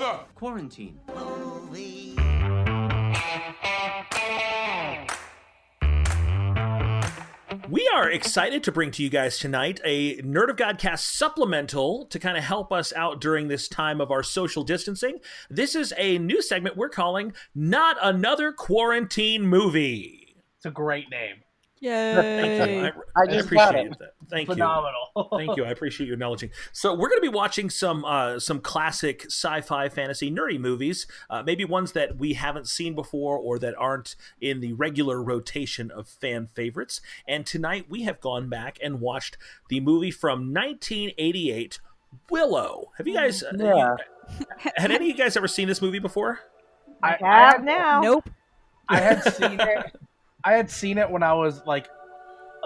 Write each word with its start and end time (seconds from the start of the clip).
Father? 0.00 0.24
Quarantine. 0.34 0.98
We 7.68 7.88
are 7.94 8.10
excited 8.10 8.64
to 8.64 8.72
bring 8.72 8.90
to 8.92 9.02
you 9.02 9.10
guys 9.10 9.38
tonight 9.38 9.80
a 9.84 10.16
Nerd 10.22 10.48
of 10.48 10.56
Godcast 10.56 11.00
supplemental 11.00 12.06
to 12.06 12.18
kind 12.18 12.38
of 12.38 12.44
help 12.44 12.72
us 12.72 12.92
out 12.94 13.20
during 13.20 13.48
this 13.48 13.68
time 13.68 14.00
of 14.00 14.10
our 14.10 14.22
social 14.22 14.64
distancing. 14.64 15.18
This 15.50 15.74
is 15.74 15.92
a 15.98 16.18
new 16.18 16.40
segment 16.40 16.76
we're 16.76 16.88
calling 16.88 17.34
Not 17.54 17.96
Another 18.02 18.52
Quarantine 18.52 19.42
Movie. 19.42 20.36
It's 20.56 20.66
a 20.66 20.70
great 20.70 21.10
name. 21.10 21.42
Yay! 21.82 22.82
I, 22.82 22.88
I 22.88 22.92
I 23.16 23.22
appreciate 23.36 23.86
it. 23.86 23.98
that. 23.98 24.12
Thank 24.28 24.48
you. 24.48 24.54
Phenomenal. 24.54 25.28
Thank 25.36 25.56
you. 25.56 25.64
I 25.64 25.70
appreciate 25.70 26.06
you 26.08 26.12
acknowledging. 26.12 26.50
So 26.72 26.92
we're 26.94 27.08
going 27.08 27.22
to 27.22 27.28
be 27.30 27.34
watching 27.34 27.70
some 27.70 28.04
uh, 28.04 28.38
some 28.38 28.60
classic 28.60 29.24
sci-fi, 29.26 29.88
fantasy, 29.88 30.30
nerdy 30.30 30.60
movies. 30.60 31.06
Uh, 31.30 31.42
maybe 31.42 31.64
ones 31.64 31.92
that 31.92 32.18
we 32.18 32.34
haven't 32.34 32.68
seen 32.68 32.94
before 32.94 33.38
or 33.38 33.58
that 33.60 33.74
aren't 33.78 34.14
in 34.42 34.60
the 34.60 34.74
regular 34.74 35.22
rotation 35.22 35.90
of 35.90 36.06
fan 36.06 36.48
favorites. 36.54 37.00
And 37.26 37.46
tonight 37.46 37.86
we 37.88 38.02
have 38.02 38.20
gone 38.20 38.50
back 38.50 38.78
and 38.82 39.00
watched 39.00 39.38
the 39.70 39.80
movie 39.80 40.10
from 40.10 40.52
1988, 40.52 41.80
Willow. 42.28 42.90
Have 42.98 43.08
you 43.08 43.14
guys? 43.14 43.42
uh, 43.42 43.52
Yeah. 43.56 43.96
had 44.76 44.90
any 44.90 45.10
of 45.10 45.16
you 45.16 45.24
guys 45.24 45.36
ever 45.36 45.48
seen 45.48 45.66
this 45.66 45.80
movie 45.80 45.98
before? 45.98 46.40
I, 47.02 47.16
I, 47.22 47.50
Have 47.52 47.64
now. 47.64 48.00
Nope. 48.02 48.28
I 48.88 48.98
had 48.98 49.22
seen 49.34 49.58
it. 49.58 49.96
I 50.44 50.52
had 50.52 50.70
seen 50.70 50.98
it 50.98 51.08
when 51.10 51.22
I 51.22 51.32
was 51.34 51.64
like, 51.66 51.88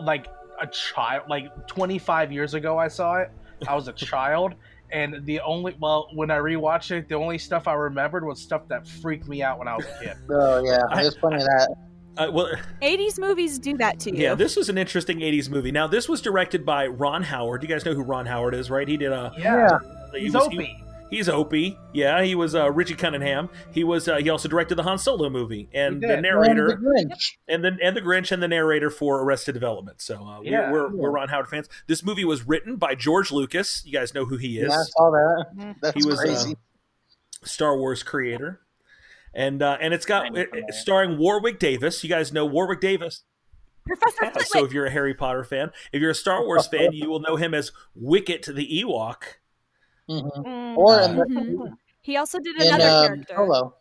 like 0.03 0.27
a 0.61 0.67
child. 0.67 1.25
Like 1.29 1.67
25 1.67 2.33
years 2.33 2.55
ago, 2.55 2.79
I 2.79 2.89
saw 2.89 3.17
it. 3.17 3.31
I 3.69 3.75
was 3.75 3.89
a 3.89 3.93
child, 4.11 4.55
and 4.93 5.25
the 5.27 5.41
only 5.41 5.75
well, 5.81 6.09
when 6.15 6.31
I 6.31 6.39
rewatched 6.39 6.91
it, 6.91 7.09
the 7.09 7.15
only 7.17 7.39
stuff 7.39 7.67
I 7.69 7.75
remembered 7.75 8.25
was 8.25 8.41
stuff 8.41 8.69
that 8.69 8.87
freaked 8.87 9.29
me 9.29 9.43
out 9.43 9.59
when 9.59 9.69
I 9.69 9.77
was 9.77 9.87
a 9.87 10.05
kid. 10.05 10.17
Oh 10.31 10.63
yeah, 10.65 10.79
there's 10.95 11.17
plenty 11.17 11.37
of 11.37 11.43
that. 11.43 11.75
Uh, 12.17 12.31
well, 12.31 12.49
80s 12.81 13.19
movies 13.19 13.59
do 13.59 13.77
that 13.79 13.99
to 14.01 14.15
you. 14.15 14.23
yeah, 14.23 14.35
this 14.37 14.55
was 14.55 14.69
an 14.69 14.79
interesting 14.79 15.19
80s 15.19 15.51
movie. 15.51 15.73
Now, 15.73 15.89
this 15.89 16.09
was 16.09 16.21
directed 16.21 16.65
by 16.65 16.87
Ron 16.87 17.25
Howard. 17.25 17.61
Do 17.61 17.67
you 17.67 17.75
guys 17.75 17.85
know 17.85 17.93
who 17.93 18.03
Ron 18.05 18.25
Howard 18.27 18.55
is, 18.55 18.71
right? 18.71 18.87
He 18.87 18.97
did 18.97 19.11
a. 19.11 19.33
Yeah, 19.37 19.79
he 20.13 20.21
he's 20.21 20.35
was- 20.35 20.47
Opie. 20.47 20.81
He's 21.11 21.29
Opie. 21.29 21.79
Yeah, 21.93 22.23
he 22.23 22.35
was 22.35 22.55
uh, 22.55 22.71
Richie 22.73 22.95
Cunningham. 22.95 23.49
He 23.73 23.85
was. 23.85 24.09
Uh, 24.09 24.17
he 24.17 24.29
also 24.31 24.49
directed 24.49 24.75
the 24.77 24.83
Han 24.83 24.99
Solo 24.99 25.31
movie 25.31 25.69
and 25.73 26.03
the 26.03 26.17
narrator 26.21 26.71
And 26.71 26.83
the 26.85 26.89
Grinch. 27.15 27.33
and 27.47 27.65
then 27.65 27.79
and 27.83 27.97
the 27.97 28.01
Grinch 28.01 28.33
and 28.33 28.43
the 28.43 28.49
narrator 28.49 28.91
for 28.91 29.23
Arrested 29.23 29.53
Development. 29.53 30.01
So 30.01 30.27
uh, 30.27 30.41
Yeah. 30.43 30.73
we're, 30.73 30.89
we're 30.89 30.97
we're 30.97 31.11
Ron 31.11 31.29
Howard 31.29 31.49
fans. 31.49 31.69
This 31.87 32.03
movie 32.05 32.25
was 32.25 32.47
written 32.49 32.77
by 32.77 32.95
George 32.95 33.31
Lucas. 33.31 33.83
You 33.85 33.93
guys 33.93 34.13
know 34.15 34.25
who 34.25 34.39
he 34.39 34.59
is. 34.59 34.71
Yeah, 34.71 34.79
I 34.81 34.83
saw 34.83 35.11
that. 35.11 35.75
That's 35.83 36.03
he 36.03 36.09
was 36.09 36.19
crazy. 36.19 36.53
uh, 36.53 37.47
Star 37.47 37.77
Wars 37.79 38.03
creator, 38.03 38.61
and 39.35 39.63
uh, 39.63 39.77
and 39.81 39.95
it's 39.95 40.07
got 40.07 40.37
it, 40.37 40.49
it's 40.53 40.81
starring 40.81 41.19
Warwick 41.19 41.59
Davis. 41.61 42.03
You 42.03 42.11
guys 42.11 42.33
know 42.33 42.47
Warwick 42.47 42.81
Davis. 42.81 43.23
Professor 43.87 44.25
Yeah, 44.25 44.33
so 44.47 44.65
if 44.65 44.73
you're 44.73 44.87
a 44.87 44.91
Harry 44.91 45.13
Potter 45.13 45.45
fan, 45.45 45.71
if 45.93 46.01
you're 46.01 46.11
a 46.13 46.15
Star 46.15 46.43
Wars 46.45 46.67
fan, 46.67 46.93
you 46.95 47.11
will 47.11 47.21
know 47.21 47.37
him 47.37 47.53
as 47.53 47.71
Wicket 47.95 48.47
the 48.47 48.67
Ewok. 48.83 49.23
Mhm. 50.09 50.45
Mm. 50.45 50.77
Or 50.77 51.01
in, 51.01 51.17
the, 51.17 51.25
Mhm. 51.25 51.77
He 52.03 52.17
also 52.17 52.39
did 52.39 52.57
in 52.61 52.69
another 52.69 52.85
um, 52.85 53.07
character. 53.07 53.35
Solo. 53.37 53.75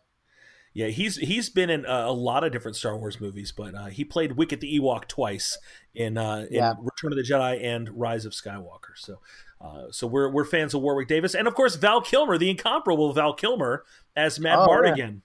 Yeah, 0.72 0.86
he's 0.88 1.16
he's 1.16 1.50
been 1.50 1.70
in 1.70 1.86
uh, 1.86 2.04
a 2.06 2.12
lot 2.12 2.42
of 2.42 2.50
different 2.50 2.76
Star 2.76 2.96
Wars 2.96 3.20
movies, 3.20 3.52
but 3.52 3.74
uh, 3.76 3.86
he 3.86 4.04
played 4.04 4.32
Wicket 4.32 4.60
the 4.60 4.78
Ewok 4.80 5.06
twice 5.06 5.56
in 5.94 6.18
uh, 6.18 6.46
in 6.50 6.54
Yeah. 6.56 6.72
Return 6.80 7.12
of 7.12 7.16
the 7.16 7.22
Jedi 7.22 7.62
and 7.62 7.88
Rise 7.90 8.24
of 8.24 8.32
Skywalker. 8.32 8.96
So, 8.96 9.20
uh, 9.60 9.84
so 9.92 10.06
we're 10.08 10.28
we're 10.30 10.44
fans 10.44 10.74
of 10.74 10.80
Warwick 10.82 11.06
Davis, 11.06 11.34
and 11.34 11.46
of 11.46 11.54
course 11.54 11.76
Val 11.76 12.00
Kilmer, 12.00 12.38
the 12.38 12.50
incomparable 12.50 13.12
Val 13.12 13.34
Kilmer 13.34 13.84
as 14.16 14.40
Matt 14.40 14.58
Oh, 14.58 14.66
Mardigan. 14.66 15.20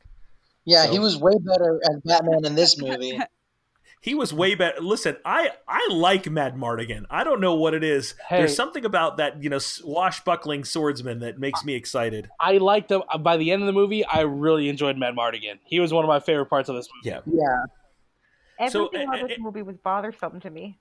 Yeah, 0.65 0.85
So- 0.85 0.91
he 0.91 0.99
was 0.99 1.17
way 1.17 1.33
better 1.39 1.79
as 1.89 1.99
Batman 2.05 2.45
in 2.45 2.53
this 2.53 2.79
movie. 2.79 3.19
He 4.01 4.15
was 4.15 4.33
way 4.33 4.55
better. 4.55 4.79
Listen, 4.79 5.17
I 5.25 5.51
I 5.67 5.89
like 5.91 6.23
Madmartigan. 6.23 7.03
I 7.09 7.25
don't 7.25 7.41
know 7.41 7.55
what 7.55 7.73
it 7.73 7.83
is. 7.83 8.15
Hey. 8.29 8.39
There's 8.39 8.55
something 8.55 8.85
about 8.85 9.17
that 9.17 9.43
you 9.43 9.49
know 9.49 9.59
swashbuckling 9.59 10.63
swordsman 10.63 11.19
that 11.19 11.37
makes 11.37 11.65
me 11.65 11.75
excited. 11.75 12.29
I 12.39 12.57
liked 12.57 12.91
him. 12.91 13.03
By 13.19 13.37
the 13.37 13.51
end 13.51 13.61
of 13.61 13.67
the 13.67 13.73
movie, 13.73 14.05
I 14.05 14.21
really 14.21 14.69
enjoyed 14.69 14.95
Madmartigan. 14.95 15.59
He 15.65 15.79
was 15.79 15.91
one 15.91 16.05
of 16.05 16.07
my 16.07 16.21
favorite 16.21 16.45
parts 16.45 16.69
of 16.69 16.75
this 16.75 16.87
movie. 16.95 17.09
Yeah, 17.09 17.21
Yeah. 17.25 17.63
Everything 18.59 19.07
uh, 19.07 19.13
about 19.13 19.27
this 19.27 19.37
uh, 19.37 19.41
movie 19.41 19.61
was 19.61 19.77
bothersome 19.77 20.39
to 20.41 20.49
me. 20.49 20.79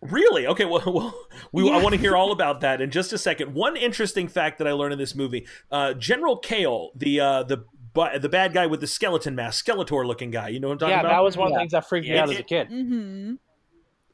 Really? 0.00 0.46
Okay. 0.46 0.64
Well, 0.64 0.82
well 0.86 1.14
we, 1.52 1.70
I 1.70 1.80
want 1.80 1.94
to 1.94 2.00
hear 2.00 2.16
all 2.16 2.32
about 2.32 2.60
that 2.60 2.80
in 2.80 2.90
just 2.90 3.12
a 3.12 3.18
second. 3.18 3.54
One 3.54 3.76
interesting 3.76 4.28
fact 4.28 4.58
that 4.58 4.66
I 4.66 4.72
learned 4.72 4.92
in 4.92 4.98
this 4.98 5.14
movie: 5.14 5.46
uh, 5.70 5.94
General 5.94 6.40
Kael, 6.40 6.90
the 6.96 7.20
uh, 7.20 7.42
the 7.44 7.64
bu- 7.94 8.18
the 8.18 8.28
bad 8.28 8.52
guy 8.52 8.66
with 8.66 8.80
the 8.80 8.86
skeleton 8.86 9.34
mask, 9.34 9.64
Skeletor 9.64 10.06
looking 10.06 10.30
guy. 10.30 10.48
You 10.48 10.60
know 10.60 10.68
what 10.68 10.74
I'm 10.74 10.78
talking 10.78 10.90
Yeah, 10.92 11.00
about? 11.00 11.08
Yeah, 11.10 11.14
that 11.16 11.22
was 11.22 11.36
one 11.36 11.46
of 11.48 11.52
the 11.54 11.58
things 11.60 11.72
that 11.72 11.88
freaked 11.88 12.06
me 12.08 12.14
Yeah, 12.14 12.22
out 12.22 12.30
as 12.30 12.38
a 12.38 12.42
kid. 12.42 12.68
hmm 12.68 13.34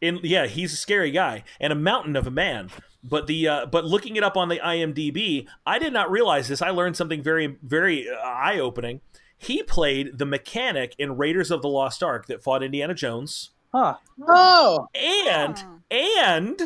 in 0.00 0.21
yeah, 0.22 0.47
he's 0.47 0.72
a 0.72 0.77
scary 0.77 1.11
guy 1.11 1.43
and 1.61 1.72
a 1.72 1.77
mountain 1.77 2.15
of 2.15 2.27
a 2.27 2.31
man. 2.31 2.71
But 3.03 3.27
the 3.27 3.49
uh, 3.49 3.67
but 3.67 3.84
looking 3.84 4.17
it 4.17 4.22
up 4.22 4.37
on 4.37 4.49
the 4.49 4.59
IMDb, 4.61 5.47
I 5.67 5.78
did 5.78 5.93
not 5.93 6.11
realize 6.11 6.49
this. 6.49 6.62
I 6.62 6.71
learned 6.71 6.97
something 6.97 7.22
very 7.22 7.56
very 7.62 8.09
uh, 8.09 8.15
eye 8.17 8.59
opening. 8.59 9.00
He 9.37 9.62
played 9.62 10.19
the 10.19 10.27
mechanic 10.27 10.94
in 10.99 11.17
Raiders 11.17 11.50
of 11.50 11.62
the 11.62 11.69
Lost 11.69 12.03
Ark 12.03 12.27
that 12.27 12.43
fought 12.43 12.62
Indiana 12.62 12.94
Jones, 12.94 13.50
Huh. 13.75 13.97
Oh, 14.28 14.87
and 14.94 15.65
and 15.91 16.61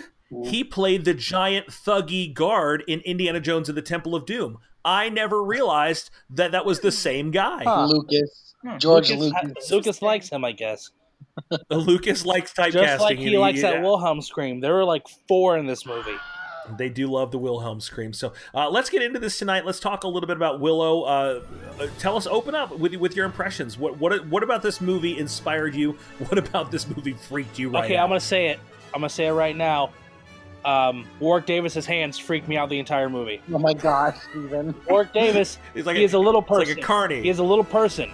he 0.44 0.64
played 0.64 1.04
the 1.04 1.12
giant 1.14 1.66
thuggy 1.68 2.32
guard 2.32 2.82
in 2.86 3.00
Indiana 3.00 3.40
Jones 3.40 3.68
and 3.68 3.76
the 3.76 3.82
Temple 3.82 4.14
of 4.14 4.24
Doom. 4.26 4.58
I 4.84 5.08
never 5.08 5.42
realized 5.42 6.10
that 6.30 6.52
that 6.52 6.64
was 6.64 6.80
the 6.80 6.92
same 6.92 7.30
guy. 7.30 7.64
Huh. 7.64 7.86
Lucas. 7.86 8.54
George 8.78 9.10
Lucas, 9.10 9.42
Lucas. 9.42 9.70
Lucas 9.70 10.02
likes 10.02 10.28
him, 10.28 10.44
I 10.44 10.52
guess. 10.52 10.90
Lucas 11.70 12.24
likes 12.24 12.52
typecasting. 12.52 12.72
Just 12.72 13.00
like 13.00 13.18
he 13.18 13.34
and 13.34 13.40
likes 13.40 13.62
that 13.62 13.74
yeah. 13.74 13.82
Wilhelm 13.82 14.20
scream. 14.20 14.60
There 14.60 14.74
were 14.74 14.84
like 14.84 15.06
four 15.28 15.56
in 15.56 15.66
this 15.66 15.86
movie. 15.86 16.16
They 16.78 16.88
do 16.88 17.08
love 17.08 17.32
the 17.32 17.38
Wilhelm 17.38 17.80
scream. 17.80 18.12
So 18.12 18.32
uh, 18.54 18.70
let's 18.70 18.88
get 18.88 19.02
into 19.02 19.18
this 19.18 19.38
tonight. 19.38 19.66
Let's 19.66 19.80
talk 19.80 20.04
a 20.04 20.08
little 20.08 20.28
bit 20.28 20.36
about 20.36 20.60
Willow. 20.60 21.02
Uh, 21.02 21.42
uh, 21.80 21.86
tell 21.98 22.16
us, 22.16 22.26
open 22.26 22.54
up 22.54 22.78
with 22.78 22.94
with 22.94 23.16
your 23.16 23.26
impressions. 23.26 23.76
What 23.76 23.98
what 23.98 24.26
what 24.28 24.42
about 24.42 24.62
this 24.62 24.80
movie 24.80 25.18
inspired 25.18 25.74
you? 25.74 25.98
What 26.28 26.38
about 26.38 26.70
this 26.70 26.86
movie 26.86 27.14
freaked 27.14 27.58
you 27.58 27.70
right 27.70 27.84
okay, 27.84 27.96
out? 27.96 28.04
I'm 28.04 28.10
gonna 28.10 28.20
say 28.20 28.46
it. 28.48 28.60
I'm 28.94 29.00
gonna 29.00 29.10
say 29.10 29.26
it 29.26 29.32
right 29.32 29.56
now. 29.56 29.90
Um, 30.64 31.06
Warwick 31.20 31.46
Davis's 31.46 31.86
hands 31.86 32.18
freaked 32.18 32.48
me 32.48 32.56
out 32.56 32.68
the 32.68 32.78
entire 32.78 33.08
movie. 33.08 33.40
Oh 33.52 33.58
my 33.58 33.74
gosh, 33.74 34.16
Steven. 34.30 34.74
Warwick 34.88 35.12
Davis, 35.12 35.58
It's 35.74 35.86
like 35.86 35.96
he 35.96 36.04
is 36.04 36.14
a 36.14 36.18
little 36.18 36.40
it's 36.42 36.50
like 36.50 36.66
person. 36.68 36.78
a 36.78 36.82
carny. 36.86 37.22
He 37.22 37.28
is 37.28 37.38
a 37.40 37.44
little 37.44 37.64
person, 37.64 38.10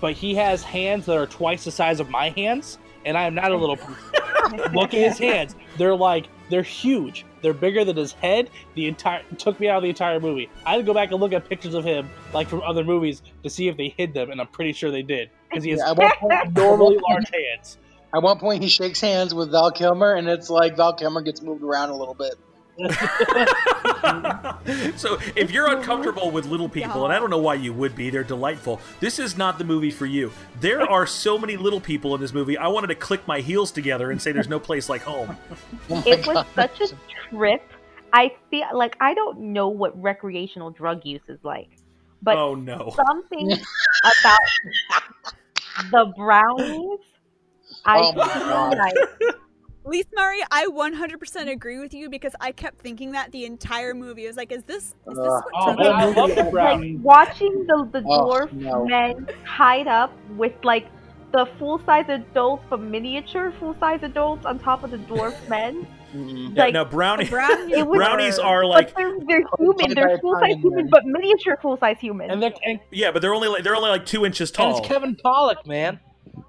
but 0.00 0.14
he 0.14 0.34
has 0.34 0.62
hands 0.62 1.06
that 1.06 1.16
are 1.16 1.26
twice 1.26 1.64
the 1.64 1.70
size 1.70 2.00
of 2.00 2.10
my 2.10 2.30
hands, 2.30 2.78
and 3.04 3.16
I 3.16 3.24
am 3.24 3.34
not 3.34 3.52
a 3.52 3.56
little 3.56 3.76
person. 3.76 4.72
Look 4.74 4.92
at 4.94 5.00
his 5.00 5.18
hands; 5.18 5.54
they're 5.78 5.94
like 5.94 6.26
they're 6.50 6.62
huge. 6.62 7.24
They're 7.40 7.54
bigger 7.54 7.84
than 7.84 7.96
his 7.96 8.12
head. 8.12 8.50
The 8.74 8.86
entire 8.86 9.22
took 9.38 9.58
me 9.58 9.68
out 9.68 9.78
of 9.78 9.82
the 9.82 9.88
entire 9.88 10.20
movie. 10.20 10.50
I 10.66 10.72
had 10.72 10.76
to 10.78 10.82
go 10.82 10.92
back 10.94 11.10
and 11.10 11.20
look 11.20 11.32
at 11.32 11.48
pictures 11.48 11.74
of 11.74 11.84
him, 11.84 12.08
like 12.34 12.48
from 12.48 12.60
other 12.62 12.84
movies, 12.84 13.22
to 13.42 13.50
see 13.50 13.68
if 13.68 13.76
they 13.76 13.94
hid 13.96 14.12
them, 14.14 14.30
and 14.30 14.40
I'm 14.40 14.46
pretty 14.48 14.72
sure 14.72 14.90
they 14.90 15.02
did 15.02 15.30
because 15.48 15.64
he 15.64 15.70
has 15.70 15.80
Yeah, 15.80 15.90
at, 15.92 15.96
one 15.96 16.10
point, 16.18 16.32
abnormally 16.32 16.98
large 17.08 17.30
hands. 17.32 17.78
At 18.14 18.22
one 18.22 18.38
point, 18.38 18.62
he 18.62 18.68
shakes 18.68 19.00
hands 19.00 19.34
with 19.34 19.50
Val 19.50 19.70
Kilmer, 19.70 20.14
and 20.14 20.28
it's 20.28 20.50
like 20.50 20.76
Val 20.76 20.92
Kilmer 20.94 21.22
gets 21.22 21.42
moved 21.42 21.62
around 21.62 21.90
a 21.90 21.96
little 21.96 22.14
bit. 22.14 22.34
so 24.96 25.18
if 25.36 25.50
you're 25.50 25.70
uncomfortable 25.70 26.30
with 26.30 26.46
little 26.46 26.68
people, 26.70 27.04
and 27.04 27.12
I 27.12 27.18
don't 27.18 27.28
know 27.28 27.38
why 27.38 27.54
you 27.54 27.72
would 27.74 27.94
be, 27.94 28.08
they're 28.08 28.24
delightful. 28.24 28.80
This 28.98 29.18
is 29.18 29.36
not 29.36 29.58
the 29.58 29.64
movie 29.64 29.90
for 29.90 30.06
you. 30.06 30.32
There 30.60 30.80
are 30.80 31.06
so 31.06 31.36
many 31.38 31.58
little 31.58 31.80
people 31.80 32.14
in 32.14 32.20
this 32.20 32.32
movie. 32.32 32.56
I 32.56 32.68
wanted 32.68 32.86
to 32.88 32.94
click 32.94 33.26
my 33.28 33.40
heels 33.40 33.70
together 33.72 34.10
and 34.10 34.20
say, 34.20 34.32
"There's 34.32 34.48
no 34.48 34.58
place 34.58 34.88
like 34.88 35.02
home." 35.02 35.36
Oh 35.90 35.96
my 35.96 36.02
It 36.06 36.26
was 36.26 36.34
God. 36.34 36.46
such 36.54 36.80
a 36.80 36.88
trip. 37.30 37.62
I 38.12 38.32
feel 38.50 38.66
like 38.74 38.96
I 39.00 39.14
don't 39.14 39.52
know 39.52 39.68
what 39.68 40.00
recreational 40.00 40.70
drug 40.70 41.04
use 41.04 41.22
is 41.28 41.40
like, 41.42 41.70
but 42.22 42.36
oh 42.36 42.54
no! 42.54 42.94
something 43.06 43.52
about 44.20 44.38
the 45.90 46.12
brownies. 46.16 47.00
I 47.84 47.98
Oh 48.00 48.12
my 48.12 48.24
God. 48.26 48.78
like, 48.78 48.94
Lisa 49.84 50.08
Murray, 50.14 50.38
I 50.52 50.66
100% 50.66 51.50
agree 51.50 51.80
with 51.80 51.92
you 51.92 52.08
because 52.08 52.34
I 52.40 52.52
kept 52.52 52.80
thinking 52.80 53.12
that 53.12 53.32
the 53.32 53.44
entire 53.44 53.94
movie. 53.94 54.24
I 54.24 54.28
was 54.28 54.36
like, 54.36 54.52
is 54.52 54.62
this 54.62 54.84
is 54.84 54.94
this 55.06 55.18
Ugh. 55.18 55.42
what 55.50 55.52
Oh 55.54 55.76
man, 55.76 55.92
I 55.92 56.04
love 56.06 56.34
the 56.36 56.44
like 56.52 56.80
watching 57.02 57.66
the 57.66 57.88
the 57.92 58.02
Oh, 58.06 58.28
dwarf 58.28 58.52
no. 58.52 58.84
men 58.84 59.26
tied 59.44 59.88
up 59.88 60.12
with 60.36 60.52
like 60.62 60.86
the 61.32 61.46
full 61.58 61.80
size 61.84 62.04
adults, 62.08 62.62
but 62.70 62.80
miniature 62.80 63.52
full 63.58 63.74
size 63.80 64.00
adults 64.02 64.44
on 64.46 64.58
top 64.60 64.84
of 64.84 64.90
the 64.92 64.98
dwarf 64.98 65.34
men. 65.48 65.86
Yeah, 66.14 66.64
like, 66.64 66.74
now 66.74 66.84
brownie, 66.84 67.24
brownies 67.28 67.84
brownies 67.84 68.38
are 68.38 68.64
like 68.66 68.94
but 68.94 68.96
they're, 68.98 69.16
they're 69.26 69.44
human. 69.58 69.94
They're 69.94 70.18
full 70.18 70.38
size 70.38 70.56
human, 70.62 70.88
but 70.90 71.06
miniature 71.06 71.58
full 71.60 71.76
size 71.78 71.96
human. 71.98 72.30
And 72.30 72.40
they're 72.40 72.52
and, 72.64 72.78
yeah, 72.92 73.10
but 73.10 73.20
they're 73.22 73.34
only 73.34 73.48
like 73.48 73.64
they're 73.64 73.74
only 73.74 73.88
like 73.90 74.06
two 74.06 74.24
inches 74.24 74.50
and 74.50 74.56
tall. 74.56 74.78
it's 74.78 74.86
Kevin 74.86 75.16
Pollak, 75.16 75.66
man. 75.66 75.98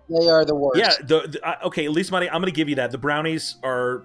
They 0.10 0.28
are 0.28 0.46
the 0.46 0.56
worst. 0.56 0.80
Yeah, 0.80 0.94
the, 1.02 1.28
the 1.28 1.48
uh, 1.48 1.68
okay, 1.68 1.86
at 1.86 1.92
least 1.92 2.12
money. 2.12 2.30
I'm 2.30 2.42
going 2.42 2.52
to 2.52 2.56
give 2.56 2.70
you 2.70 2.76
that. 2.76 2.92
The 2.92 2.98
brownies 2.98 3.56
are 3.64 4.04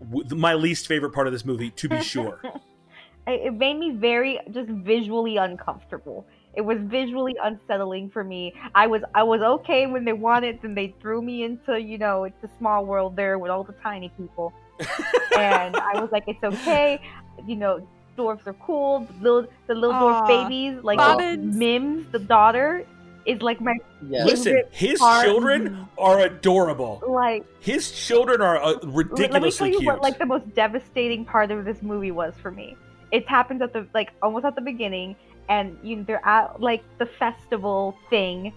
w- 0.00 0.36
my 0.36 0.54
least 0.54 0.86
favorite 0.86 1.10
part 1.10 1.26
of 1.26 1.32
this 1.32 1.44
movie, 1.44 1.70
to 1.70 1.88
be 1.88 2.02
sure. 2.02 2.40
it, 3.26 3.46
it 3.46 3.54
made 3.54 3.78
me 3.78 3.92
very 3.92 4.40
just 4.52 4.68
visually 4.68 5.36
uncomfortable. 5.36 6.26
It 6.54 6.62
was 6.62 6.78
visually 6.80 7.36
unsettling 7.42 8.10
for 8.10 8.24
me. 8.24 8.52
I 8.74 8.86
was 8.86 9.02
I 9.14 9.22
was 9.22 9.40
okay 9.40 9.86
when 9.86 10.04
they 10.04 10.12
wanted, 10.12 10.60
then 10.60 10.74
they 10.74 10.94
threw 11.00 11.22
me 11.22 11.44
into 11.44 11.80
you 11.80 11.98
know 11.98 12.24
it's 12.24 12.42
a 12.42 12.50
small 12.58 12.84
world 12.84 13.16
there 13.16 13.38
with 13.38 13.50
all 13.50 13.64
the 13.64 13.74
tiny 13.74 14.10
people, 14.16 14.52
and 15.36 15.76
I 15.76 16.00
was 16.00 16.10
like 16.10 16.24
it's 16.26 16.42
okay, 16.42 17.00
you 17.46 17.56
know 17.56 17.86
dwarves 18.16 18.46
are 18.46 18.54
cool. 18.54 19.06
The 19.20 19.22
little 19.22 19.46
the 19.68 19.74
little 19.74 19.94
Aw. 19.94 20.02
dwarf 20.02 20.26
babies 20.26 20.82
like 20.82 20.98
Bobbins. 20.98 21.54
Mims, 21.54 22.10
the 22.10 22.18
daughter, 22.18 22.84
is 23.28 23.40
like 23.42 23.60
my 23.60 23.76
Yeah. 24.08 24.24
Listen, 24.24 24.62
his 24.70 24.98
part- 24.98 25.24
children 25.24 25.86
are 25.98 26.20
adorable. 26.20 27.02
like 27.06 27.44
His 27.60 27.90
children 27.92 28.40
are 28.40 28.56
uh, 28.56 28.72
Let 28.82 29.42
me 29.42 29.50
tell 29.50 29.66
you 29.68 29.78
cute. 29.78 29.84
what 29.86 30.02
like 30.02 30.18
the 30.18 30.26
most 30.26 30.52
devastating 30.54 31.24
part 31.24 31.50
of 31.50 31.64
this 31.64 31.82
movie 31.82 32.10
was 32.10 32.34
for 32.42 32.50
me. 32.50 32.76
It 33.12 33.28
happens 33.28 33.60
at 33.62 33.72
the 33.72 33.86
like 33.94 34.10
almost 34.22 34.44
at 34.44 34.54
the 34.54 34.60
beginning, 34.62 35.14
and 35.48 35.76
you 35.82 35.96
know, 35.96 36.02
they're 36.04 36.26
at 36.26 36.60
like 36.60 36.82
the 36.98 37.06
festival 37.06 37.96
thing, 38.10 38.52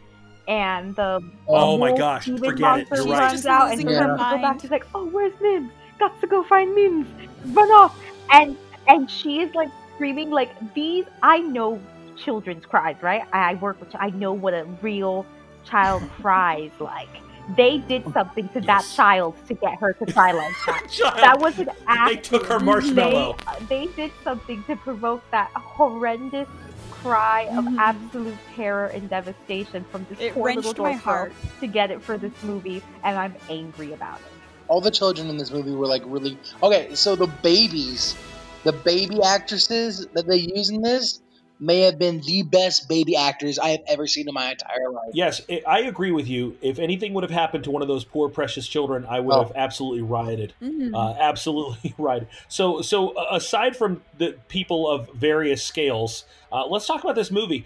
and 0.47 0.95
the 0.95 1.21
Oh 1.47 1.77
my 1.77 1.89
wolf 1.89 1.99
gosh, 1.99 2.25
demon 2.25 2.43
forget 2.43 2.57
it, 2.57 2.61
monster 2.61 2.95
you're 2.95 3.03
She's 3.03 3.11
right. 3.11 3.19
runs 3.19 3.31
just 3.33 3.45
out, 3.47 3.71
and 3.71 3.75
losing 3.83 3.87
he 3.89 3.95
her 3.95 4.07
wants 4.07 4.23
to 4.23 4.29
go 4.29 4.31
back. 4.35 4.41
mind. 4.41 4.61
She's 4.61 4.71
like, 4.71 4.85
"Oh, 4.95 5.05
where's 5.07 5.33
Mims? 5.41 5.71
Got 5.99 6.19
to 6.21 6.27
go 6.27 6.43
find 6.43 6.73
Mims. 6.75 7.07
Run 7.53 7.69
off!" 7.71 7.97
And 8.31 8.57
and 8.87 9.09
she 9.09 9.39
is 9.41 9.53
like 9.55 9.69
screaming 9.95 10.31
like 10.31 10.51
these. 10.73 11.05
I 11.23 11.39
know 11.39 11.79
children's 12.17 12.65
cries, 12.65 12.95
right? 13.01 13.23
I, 13.33 13.51
I 13.51 13.53
work 13.55 13.79
with. 13.79 13.89
I 13.95 14.09
know 14.11 14.33
what 14.33 14.53
a 14.53 14.65
real 14.81 15.25
child 15.65 16.03
cries 16.21 16.71
like. 16.79 17.09
They 17.57 17.79
did 17.79 18.03
something 18.13 18.47
to 18.49 18.61
that 18.61 18.85
child 18.95 19.35
to 19.47 19.55
get 19.55 19.73
her 19.79 19.93
to 19.93 20.13
cry 20.13 20.31
like 20.31 20.53
that. 20.67 21.15
That 21.15 21.39
was 21.39 21.57
an 21.59 21.69
act. 21.87 22.09
they 22.09 22.17
took 22.17 22.45
her 22.45 22.59
marshmallow. 22.59 23.35
They, 23.67 23.85
they 23.85 23.91
did 23.93 24.11
something 24.23 24.63
to 24.65 24.75
provoke 24.77 25.23
that 25.31 25.49
horrendous 25.55 26.47
cry 26.91 27.47
of 27.57 27.65
Mhm. 27.65 27.77
absolute 27.79 28.37
terror 28.55 28.87
and 28.87 29.09
devastation 29.09 29.83
from 29.91 30.05
this 30.07 30.19
It 30.19 30.33
poor 30.33 30.53
little 30.53 30.73
wrenched 30.73 30.77
my 30.79 30.91
girl 30.91 30.99
heart. 30.99 31.33
to 31.61 31.67
get 31.67 31.89
it 31.89 32.01
for 32.03 32.17
this 32.17 32.31
movie, 32.43 32.83
and 33.03 33.17
I'm 33.17 33.35
angry 33.49 33.93
about 33.93 34.19
it. 34.19 34.31
all 34.67 34.79
the 34.81 34.91
children 34.91 35.27
in 35.29 35.35
this 35.37 35.51
movie 35.51 35.71
were 35.73 35.87
like 35.87 36.03
really 36.05 36.37
okay. 36.63 36.93
So 36.95 37.15
the 37.15 37.27
babies, 37.27 38.15
the 38.63 38.71
baby 38.71 39.17
actresses 39.23 40.07
that 40.13 40.27
they 40.27 40.37
use 40.37 40.69
in 40.69 40.81
this, 40.81 41.19
may 41.63 41.81
have 41.81 41.99
been 41.99 42.19
the 42.21 42.41
best 42.41 42.89
baby 42.89 43.15
actors 43.15 43.59
I 43.59 43.69
have 43.69 43.81
ever 43.87 44.07
seen 44.07 44.27
in 44.27 44.33
my 44.33 44.49
entire 44.51 44.89
life. 44.91 45.11
Yes, 45.13 45.41
I 45.49 45.61
I 45.67 45.79
agree 45.81 46.11
with 46.11 46.27
you. 46.27 46.57
If 46.61 46.79
anything 46.79 47.13
would 47.13 47.23
have 47.23 47.31
happened 47.31 47.63
to 47.65 47.71
one 47.71 47.81
of 47.83 47.87
those 47.87 48.03
poor 48.03 48.27
precious 48.29 48.67
children, 48.67 49.05
I 49.07 49.19
would 49.19 49.35
Oh. 49.35 49.43
have 49.43 49.51
absolutely 49.55 50.01
rioted. 50.01 50.53
Mhm. 50.61 50.93
Uh, 50.95 51.15
absolutely 51.19 51.93
rioted. 51.99 52.27
So, 52.49 52.81
so 52.81 53.09
uh, 53.11 53.27
aside 53.31 53.77
from 53.77 54.01
the 54.17 54.35
people 54.49 54.89
of 54.89 55.09
various 55.13 55.63
scales, 55.63 56.25
uh, 56.51 56.65
let's 56.65 56.87
talk 56.87 57.03
about 57.03 57.15
this 57.15 57.29
movie. 57.31 57.63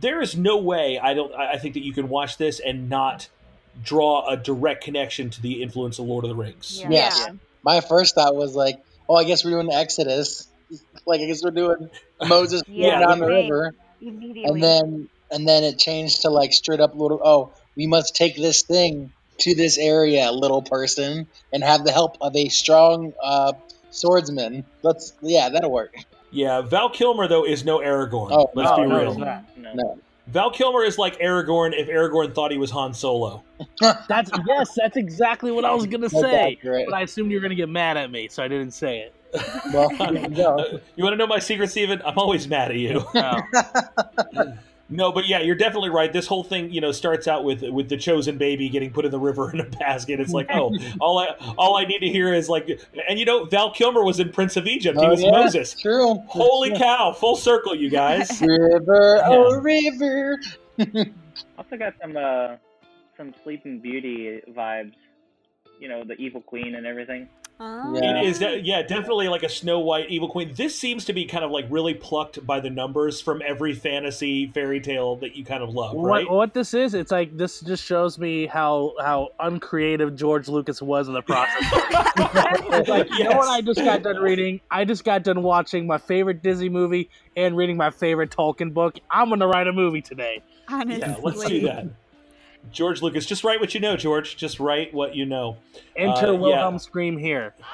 There 0.00 0.22
is 0.22 0.36
no 0.36 0.56
way 0.58 0.98
I 0.98 1.12
don't. 1.12 1.34
I 1.34 1.52
I 1.54 1.58
think 1.58 1.74
that 1.74 1.84
you 1.84 1.92
can 1.92 2.08
watch 2.08 2.36
this 2.38 2.60
and 2.60 2.88
not 2.88 3.28
draw 3.82 4.28
a 4.28 4.36
direct 4.36 4.84
connection 4.84 5.30
to 5.30 5.42
the 5.42 5.62
influence 5.62 5.98
of 5.98 6.04
Lord 6.06 6.24
of 6.24 6.28
the 6.28 6.36
Rings. 6.36 6.78
Yeah. 6.82 6.90
Yes. 6.90 7.28
My 7.64 7.80
first 7.80 8.14
thought 8.14 8.36
was 8.36 8.54
like, 8.54 8.78
oh, 9.08 9.16
I 9.16 9.24
guess 9.24 9.44
we're 9.44 9.50
doing 9.52 9.72
Exodus. 9.72 10.46
Like 11.06 11.20
I 11.20 11.26
guess 11.26 11.42
we're 11.42 11.50
doing 11.50 11.90
Moses 12.26 12.62
Yeah, 12.68 13.00
down 13.00 13.18
the 13.18 13.26
same. 13.26 13.50
river, 13.50 13.74
Immediately. 14.00 14.44
and 14.44 14.62
then 14.62 15.08
and 15.30 15.48
then 15.48 15.64
it 15.64 15.78
changed 15.78 16.22
to 16.22 16.30
like 16.30 16.52
straight 16.52 16.80
up 16.80 16.94
little. 16.94 17.20
Oh, 17.22 17.52
we 17.76 17.86
must 17.86 18.14
take 18.14 18.36
this 18.36 18.62
thing 18.62 19.12
to 19.38 19.54
this 19.54 19.78
area, 19.78 20.30
little 20.30 20.62
person, 20.62 21.26
and 21.52 21.64
have 21.64 21.84
the 21.84 21.92
help 21.92 22.16
of 22.20 22.36
a 22.36 22.48
strong 22.48 23.12
uh, 23.22 23.52
swordsman. 23.90 24.64
Let's 24.82 25.14
yeah, 25.22 25.48
that'll 25.48 25.70
work. 25.72 25.94
Yeah, 26.30 26.62
Val 26.62 26.88
Kilmer 26.90 27.28
though 27.28 27.44
is 27.44 27.64
no 27.64 27.78
Aragorn. 27.78 28.28
Oh, 28.32 28.50
let's 28.54 28.70
no, 28.70 28.76
be 28.76 28.86
no, 28.88 28.98
real. 29.00 29.10
it's. 29.12 29.18
No. 29.56 29.72
No. 29.74 29.98
Val 30.28 30.50
Kilmer 30.50 30.84
is 30.84 30.98
like 30.98 31.18
Aragorn 31.18 31.72
if 31.76 31.88
Aragorn 31.88 32.34
thought 32.34 32.52
he 32.52 32.56
was 32.58 32.70
Han 32.70 32.94
Solo. 32.94 33.42
That's 34.08 34.30
yes, 34.46 34.70
that's 34.76 34.96
exactly 34.96 35.50
what 35.50 35.64
I 35.64 35.74
was 35.74 35.86
gonna 35.86 36.08
say. 36.08 36.58
But 36.62 36.94
I 36.94 37.02
assumed 37.02 37.30
you 37.30 37.36
were 37.38 37.42
gonna 37.42 37.54
get 37.54 37.68
mad 37.68 37.96
at 37.96 38.10
me, 38.10 38.28
so 38.28 38.42
I 38.42 38.48
didn't 38.48 38.70
say 38.72 39.00
it. 39.00 39.14
Well, 39.72 39.88
there 39.98 40.30
you. 40.30 40.44
Uh, 40.46 40.78
you 40.96 41.04
want 41.04 41.14
to 41.14 41.16
know 41.16 41.26
my 41.26 41.38
secret, 41.38 41.70
Steven? 41.70 42.02
I'm 42.04 42.18
always 42.18 42.46
mad 42.48 42.70
at 42.70 42.76
you. 42.76 43.02
No. 43.14 43.40
No, 44.94 45.10
but 45.10 45.26
yeah, 45.26 45.40
you're 45.40 45.54
definitely 45.56 45.88
right. 45.88 46.12
This 46.12 46.26
whole 46.26 46.44
thing, 46.44 46.70
you 46.70 46.82
know, 46.82 46.92
starts 46.92 47.26
out 47.26 47.44
with 47.44 47.62
with 47.62 47.88
the 47.88 47.96
chosen 47.96 48.36
baby 48.36 48.68
getting 48.68 48.92
put 48.92 49.06
in 49.06 49.10
the 49.10 49.18
river 49.18 49.50
in 49.50 49.60
a 49.60 49.64
basket. 49.64 50.20
It's 50.20 50.32
like, 50.34 50.48
oh, 50.52 50.70
all 51.00 51.18
I 51.18 51.28
all 51.56 51.78
I 51.78 51.84
need 51.86 52.00
to 52.00 52.08
hear 52.08 52.34
is 52.34 52.50
like, 52.50 52.68
and 53.08 53.18
you 53.18 53.24
know, 53.24 53.46
Val 53.46 53.72
Kilmer 53.72 54.04
was 54.04 54.20
in 54.20 54.30
Prince 54.32 54.58
of 54.58 54.66
Egypt. 54.66 54.98
he 55.00 55.06
Oh, 55.06 55.08
was 55.08 55.22
yeah, 55.22 55.30
Moses. 55.30 55.74
True. 55.80 56.16
Holy 56.26 56.76
cow! 56.76 57.12
Full 57.12 57.36
circle, 57.36 57.74
you 57.74 57.88
guys. 57.88 58.38
River, 58.42 59.22
oh 59.24 59.58
river. 59.60 60.38
Also 61.56 61.78
got 61.78 61.94
some 61.98 62.14
uh 62.18 62.56
some 63.16 63.32
Sleeping 63.44 63.78
Beauty 63.80 64.42
vibes. 64.50 64.92
You 65.80 65.88
know, 65.88 66.04
the 66.04 66.14
evil 66.16 66.42
queen 66.42 66.74
and 66.74 66.86
everything. 66.86 67.30
Oh. 67.60 67.94
Yeah. 67.94 68.20
It 68.20 68.26
is, 68.26 68.38
de- 68.40 68.60
yeah, 68.60 68.82
definitely 68.82 69.28
like 69.28 69.44
a 69.44 69.48
Snow 69.48 69.78
White 69.78 70.10
evil 70.10 70.28
queen. 70.28 70.52
This 70.54 70.76
seems 70.76 71.04
to 71.04 71.12
be 71.12 71.26
kind 71.26 71.44
of 71.44 71.50
like 71.52 71.66
really 71.70 71.94
plucked 71.94 72.44
by 72.44 72.58
the 72.58 72.70
numbers 72.70 73.20
from 73.20 73.40
every 73.44 73.72
fantasy 73.72 74.48
fairy 74.48 74.80
tale 74.80 75.16
that 75.16 75.36
you 75.36 75.44
kind 75.44 75.62
of 75.62 75.70
love, 75.70 75.94
right? 75.96 76.26
What 76.26 76.34
what 76.34 76.54
this 76.54 76.74
is? 76.74 76.94
It's 76.94 77.12
like 77.12 77.36
this 77.36 77.60
just 77.60 77.84
shows 77.84 78.18
me 78.18 78.46
how 78.46 78.94
how 79.00 79.28
uncreative 79.38 80.16
George 80.16 80.48
Lucas 80.48 80.82
was 80.82 81.06
in 81.06 81.14
the 81.14 81.22
process. 81.22 81.62
It's 82.74 82.88
like 82.88 83.08
you 83.16 83.24
know 83.24 83.36
what 83.36 83.48
I 83.48 83.60
just 83.60 83.80
got 83.80 84.02
done 84.02 84.16
reading? 84.16 84.60
I 84.70 84.84
just 84.84 85.04
got 85.04 85.22
done 85.22 85.42
watching 85.42 85.86
my 85.86 85.98
favorite 85.98 86.42
Disney 86.42 86.68
movie 86.68 87.10
and 87.36 87.56
reading 87.56 87.76
my 87.76 87.90
favorite 87.90 88.30
Tolkien 88.30 88.74
book. 88.74 88.98
I'm 89.10 89.28
gonna 89.28 89.46
write 89.46 89.66
a 89.66 89.72
movie 89.72 90.02
today. 90.02 90.42
Honestly. 90.68 91.00
Yeah, 91.00 91.16
let's 91.22 91.44
do 91.44 91.60
that. 91.62 91.86
George 92.70 93.02
Lucas, 93.02 93.26
just 93.26 93.44
write 93.44 93.60
what 93.60 93.74
you 93.74 93.80
know, 93.80 93.96
George. 93.96 94.36
Just 94.36 94.60
write 94.60 94.94
what 94.94 95.14
you 95.14 95.26
know. 95.26 95.56
Enter 95.96 96.28
Uh, 96.28 96.34
Wilhelm 96.34 96.74
yeah. 96.74 96.78
Scream 96.78 97.18
here. 97.18 97.54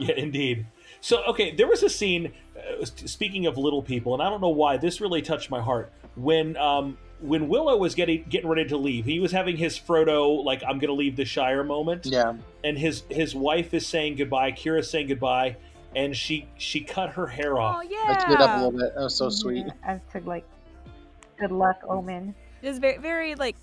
Yeah, 0.00 0.14
indeed. 0.16 0.66
So, 1.00 1.22
okay, 1.24 1.54
there 1.54 1.66
was 1.66 1.82
a 1.82 1.88
scene. 1.88 2.32
Uh, 2.56 2.84
speaking 2.84 3.46
of 3.46 3.56
little 3.58 3.82
people, 3.82 4.14
and 4.14 4.22
I 4.22 4.28
don't 4.30 4.40
know 4.40 4.48
why 4.48 4.76
this 4.76 5.00
really 5.00 5.22
touched 5.22 5.50
my 5.50 5.60
heart 5.60 5.90
when 6.16 6.56
um, 6.56 6.96
when 7.20 7.48
Willow 7.48 7.76
was 7.76 7.94
getting 7.96 8.24
getting 8.28 8.48
ready 8.48 8.64
to 8.66 8.76
leave. 8.76 9.04
He 9.04 9.18
was 9.20 9.32
having 9.32 9.56
his 9.56 9.78
Frodo 9.78 10.44
like 10.44 10.62
I'm 10.62 10.78
going 10.78 10.88
to 10.88 10.94
leave 10.94 11.16
the 11.16 11.24
Shire 11.24 11.64
moment, 11.64 12.06
Yeah. 12.06 12.34
and 12.64 12.76
his 12.78 13.02
his 13.08 13.34
wife 13.34 13.74
is 13.74 13.86
saying 13.86 14.16
goodbye. 14.16 14.52
Kira's 14.52 14.88
saying 14.90 15.08
goodbye, 15.08 15.56
and 15.96 16.16
she 16.16 16.48
she 16.58 16.80
cut 16.80 17.10
her 17.10 17.26
hair 17.26 17.58
off. 17.58 17.78
Oh 17.78 17.88
yeah. 17.88 18.12
I 18.12 18.14
teared 18.14 18.40
up 18.40 18.50
a 18.60 18.64
little 18.64 18.78
bit. 18.78 18.94
That 18.94 19.02
was 19.02 19.14
so 19.16 19.30
sweet. 19.30 19.66
As 19.84 20.00
to 20.12 20.20
like, 20.20 20.44
good 21.38 21.52
luck, 21.52 21.80
Omen. 21.88 22.34
It 22.62 22.68
was 22.68 22.78
very, 22.78 22.98
very 22.98 23.34
like 23.36 23.56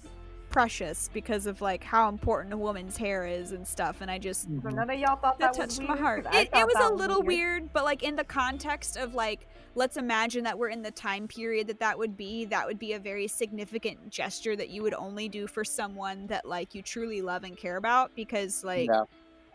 precious 0.55 1.09
because 1.13 1.47
of 1.47 1.59
like 1.59 1.83
how 1.83 2.07
important 2.07 2.53
a 2.53 2.57
woman's 2.57 2.95
hair 2.95 3.25
is 3.25 3.51
and 3.51 3.67
stuff. 3.67 3.97
And 3.99 4.09
I 4.09 4.17
just 4.17 4.43
So 4.43 4.69
none 4.69 4.89
of 4.89 4.97
y'all 4.97 5.17
thought 5.17 5.37
that 5.39 5.51
that, 5.51 5.59
touched 5.59 5.81
my 5.81 5.87
weird, 5.95 5.99
heart. 5.99 6.23
'Cause 6.23 6.33
I 6.33 6.39
It, 6.43 6.49
it 6.53 6.65
was 6.65 6.75
a 6.79 6.93
little 6.93 7.21
weird. 7.21 7.63
weird, 7.63 7.73
but 7.73 7.83
like 7.83 8.03
in 8.03 8.15
the 8.15 8.23
context 8.23 8.95
of 8.95 9.13
like, 9.13 9.47
let's 9.75 9.97
imagine 9.97 10.45
that 10.45 10.57
we're 10.57 10.69
in 10.69 10.81
the 10.81 10.91
time 10.91 11.27
period 11.27 11.67
that 11.67 11.81
that 11.81 11.99
would 11.99 12.15
be. 12.15 12.45
That 12.45 12.65
would 12.65 12.79
be 12.79 12.93
a 12.93 12.99
very 12.99 13.27
significant 13.27 14.09
gesture 14.09 14.55
that 14.55 14.69
you 14.69 14.81
would 14.81 14.93
only 14.93 15.27
do 15.27 15.45
for 15.45 15.65
someone 15.65 16.25
that 16.27 16.45
like 16.47 16.73
you 16.73 16.81
truly 16.81 17.21
love 17.21 17.43
and 17.43 17.57
care 17.57 17.75
about. 17.75 18.15
Because 18.15 18.63
like, 18.63 18.87
Yeah. 18.87 19.03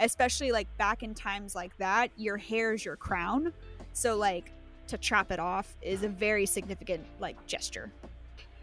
especially 0.01 0.53
like 0.53 0.69
back 0.77 1.03
in 1.03 1.15
times 1.15 1.55
like 1.55 1.75
that, 1.79 2.11
your 2.19 2.37
hair 2.37 2.75
is 2.75 2.85
your 2.85 2.97
crown. 2.97 3.55
So 3.95 4.19
like 4.19 4.53
to 4.89 4.99
chop 4.99 5.33
it 5.33 5.39
off 5.41 5.75
is 5.81 6.03
a 6.03 6.11
very 6.11 6.45
significant 6.45 7.07
like 7.21 7.37
gesture. 7.47 7.91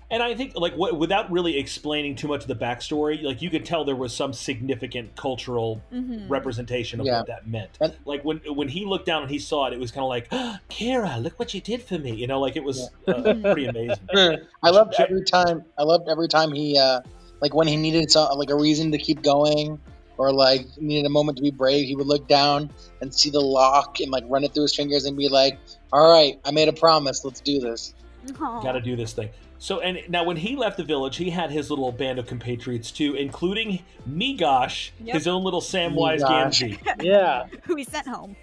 And 0.10 0.24
I 0.24 0.36
think, 0.36 0.54
like, 0.56 0.74
what, 0.76 0.98
without 0.98 1.30
really 1.30 1.58
explaining 1.58 2.16
too 2.16 2.30
much 2.30 2.44
of 2.44 2.48
the 2.48 2.56
backstory, 2.56 3.22
like 3.24 3.42
you 3.42 3.50
could 3.50 3.66
tell 3.66 3.84
there 3.84 3.94
was 3.96 4.16
some 4.16 4.32
significant 4.32 5.16
cultural 5.18 5.82
Mm-hmm. 5.94 6.30
representation 6.30 7.02
of 7.02 7.06
Yeah. 7.06 7.18
what 7.20 7.28
that 7.28 7.46
meant. 7.48 7.72
And- 7.82 7.94
like 8.06 8.24
when 8.24 8.38
when 8.56 8.70
he 8.70 8.86
looked 8.86 9.06
down 9.06 9.24
and 9.24 9.30
he 9.32 9.38
saw 9.40 9.68
it, 9.68 9.74
it 9.74 9.80
was 9.80 9.92
kind 9.92 10.04
of 10.04 10.10
like, 10.10 10.30
Kara, 10.70 11.18
look 11.20 11.38
what 11.38 11.54
you 11.54 11.60
did 11.60 11.82
for 11.82 11.98
me. 12.00 12.14
You 12.16 12.28
know, 12.28 12.40
like 12.40 12.56
it 12.56 12.64
was 12.64 12.90
uh, 13.08 13.34
pretty 13.42 13.66
amazing. 13.66 13.98
I 14.64 14.70
loved 14.70 14.96
every 14.98 15.24
time. 15.26 15.64
I 15.78 15.84
loved 15.84 16.08
every 16.10 16.30
time 16.30 16.54
he, 16.54 16.78
uh, 16.80 17.02
like 17.42 17.54
when 17.54 17.68
he 17.68 17.76
needed 17.76 18.10
some, 18.10 18.30
like 18.38 18.50
a 18.50 18.56
reason 18.56 18.92
to 18.94 18.98
keep 18.98 19.22
going, 19.22 19.78
or 20.18 20.32
like 20.32 20.66
needed 20.80 21.06
a 21.06 21.10
moment 21.10 21.36
to 21.38 21.44
be 21.44 21.52
brave. 21.52 21.86
He 21.86 21.96
would 21.98 22.08
look 22.08 22.28
down 22.30 22.72
and 23.02 23.14
see 23.14 23.30
the 23.30 23.42
lock 23.42 24.00
and 24.00 24.10
like 24.10 24.24
run 24.28 24.44
it 24.46 24.54
through 24.54 24.64
his 24.64 24.76
fingers 24.76 25.04
and 25.06 25.18
be 25.18 25.28
like, 25.28 25.60
"All 25.92 26.10
right, 26.12 26.40
I 26.46 26.52
made 26.52 26.70
a 26.70 26.74
promise. 26.74 27.26
Let's 27.26 27.42
do 27.42 27.60
this." 27.60 27.94
Got 28.38 28.72
to 28.74 28.82
do 28.82 28.96
this 28.96 29.14
thing. 29.14 29.30
So, 29.60 29.80
and 29.80 30.00
now 30.08 30.24
when 30.24 30.38
he 30.38 30.56
left 30.56 30.78
the 30.78 30.84
village, 30.84 31.18
he 31.18 31.30
had 31.32 31.50
his 31.52 31.70
little 31.70 31.92
band 31.92 32.20
of 32.20 32.28
compatriots 32.28 32.92
too, 32.92 33.16
including 33.16 33.80
Meegosh, 34.08 34.92
Yep. 35.04 35.14
his 35.16 35.28
own 35.28 35.44
little 35.44 35.62
Samwise 35.62 36.20
Meegosh. 36.22 36.78
Gamgee. 36.78 37.02
Yeah. 37.04 37.46
Who 37.64 37.76
he 37.76 37.84
sent 37.84 38.08
home. 38.08 38.36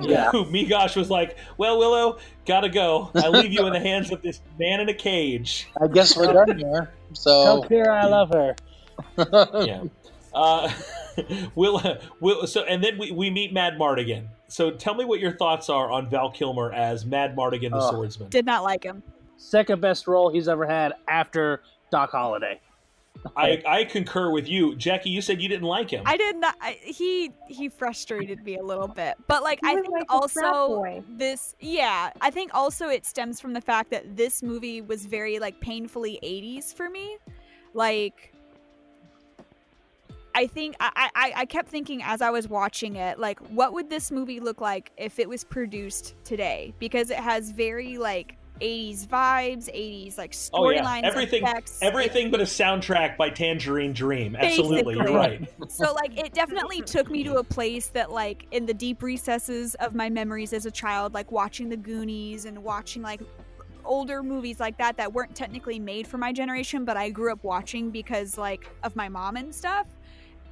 Yeah. 0.00 0.30
Who 0.32 0.44
Meegosh 0.46 0.96
was 0.96 1.08
like, 1.08 1.36
"Well, 1.56 1.78
Willow, 1.78 2.18
gotta 2.46 2.68
go. 2.68 3.10
I 3.14 3.28
leave 3.28 3.52
you 3.52 3.66
in 3.66 3.72
the 3.72 3.80
hands 3.80 4.10
of 4.12 4.20
this 4.22 4.40
man 4.58 4.80
in 4.80 4.88
a 4.90 4.94
cage." 4.94 5.68
I 5.80 5.86
guess 5.86 6.16
we're 6.16 6.32
done 6.32 6.58
here. 6.58 6.90
Tell 7.14 7.62
So 7.62 7.62
Kira 7.68 7.88
I 7.88 8.06
love 8.06 8.30
her. 8.30 8.54
yeah. 9.64 9.84
Uh, 10.34 10.70
will 11.54 11.80
will 12.20 12.46
so 12.46 12.62
and 12.64 12.84
then 12.84 12.98
we, 12.98 13.10
we 13.10 13.30
meet 13.30 13.54
Madmartigan. 13.54 14.26
So 14.48 14.70
tell 14.70 14.94
me 14.94 15.04
what 15.04 15.18
your 15.20 15.32
thoughts 15.32 15.70
are 15.70 15.90
on 15.90 16.10
Val 16.10 16.30
Kilmer 16.30 16.72
as 16.72 17.04
Madmartigan 17.04 17.70
the 17.70 17.78
Oh. 17.80 17.90
swordsman. 17.92 18.28
Did 18.28 18.44
not 18.46 18.62
like 18.62 18.84
him. 18.84 19.02
Second 19.40 19.80
best 19.80 20.06
role 20.06 20.30
he's 20.30 20.48
ever 20.48 20.66
had 20.66 20.92
after 21.08 21.62
Doc 21.90 22.10
Holliday. 22.10 22.60
I, 23.36 23.62
I 23.66 23.84
concur 23.84 24.30
with 24.30 24.48
you, 24.48 24.76
Jackie. 24.76 25.10
You 25.10 25.20
said 25.20 25.42
you 25.42 25.48
didn't 25.48 25.66
like 25.66 25.90
him. 25.90 26.04
I 26.06 26.16
did 26.16 26.36
not. 26.36 26.54
I, 26.60 26.78
he 26.82 27.32
he 27.48 27.68
frustrated 27.68 28.42
me 28.44 28.56
a 28.56 28.62
little 28.62 28.88
bit, 28.88 29.16
but 29.26 29.42
like 29.42 29.58
He 29.62 29.70
I 29.70 29.74
think 29.74 29.90
like 29.90 30.06
also 30.08 31.02
this 31.08 31.54
yeah 31.60 32.10
I 32.20 32.30
think 32.30 32.52
also 32.54 32.88
it 32.88 33.04
stems 33.04 33.40
from 33.40 33.52
the 33.52 33.60
fact 33.60 33.90
that 33.90 34.16
this 34.16 34.42
movie 34.42 34.80
was 34.80 35.06
very 35.06 35.38
like 35.38 35.60
painfully 35.60 36.18
80s 36.22 36.74
for 36.74 36.88
me, 36.88 37.18
like. 37.74 38.32
I 40.32 40.46
think 40.46 40.76
I, 40.78 41.10
I 41.14 41.32
I 41.38 41.44
kept 41.44 41.68
thinking 41.68 42.02
as 42.04 42.22
I 42.22 42.30
was 42.30 42.46
watching 42.46 42.94
it, 42.94 43.18
like, 43.18 43.40
what 43.50 43.72
would 43.72 43.90
this 43.90 44.12
movie 44.12 44.38
look 44.38 44.60
like 44.60 44.92
if 44.96 45.18
it 45.18 45.28
was 45.28 45.42
produced 45.42 46.14
today? 46.22 46.72
Because 46.78 47.10
it 47.10 47.18
has 47.18 47.50
very 47.50 47.98
like 47.98 48.36
80s 48.60 49.06
vibes, 49.06 49.68
80s 49.74 50.18
like 50.18 50.34
Oh 50.52 50.70
yeah, 50.70 50.82
storylines, 50.82 51.02
everything, 51.04 51.44
everything 51.82 52.30
but 52.30 52.40
a 52.40 52.44
soundtrack 52.44 53.16
by 53.16 53.30
Tangerine 53.30 53.92
Dream. 53.92 54.36
Absolutely, 54.36 54.96
you're 54.96 55.14
right. 55.14 55.48
so 55.68 55.92
like 55.94 56.18
it 56.18 56.32
definitely 56.32 56.82
took 56.82 57.10
me 57.10 57.24
to 57.24 57.36
a 57.36 57.44
place 57.44 57.88
that 57.88 58.10
like 58.10 58.46
in 58.50 58.66
the 58.66 58.74
deep 58.74 59.02
recesses 59.02 59.74
of 59.76 59.94
my 59.94 60.08
memories 60.08 60.52
as 60.52 60.66
a 60.66 60.70
child 60.70 61.14
like 61.14 61.30
watching 61.32 61.68
the 61.68 61.76
goonies 61.76 62.44
and 62.44 62.62
watching 62.62 63.02
like 63.02 63.20
older 63.84 64.22
movies 64.22 64.60
like 64.60 64.76
that 64.78 64.96
that 64.96 65.12
weren't 65.12 65.34
technically 65.34 65.78
made 65.78 66.06
for 66.06 66.18
my 66.18 66.32
generation 66.32 66.84
but 66.84 66.96
i 66.96 67.08
grew 67.08 67.32
up 67.32 67.42
watching 67.42 67.90
because 67.90 68.36
like 68.36 68.68
of 68.82 68.94
my 68.96 69.08
mom 69.08 69.36
and 69.36 69.54
stuff. 69.54 69.86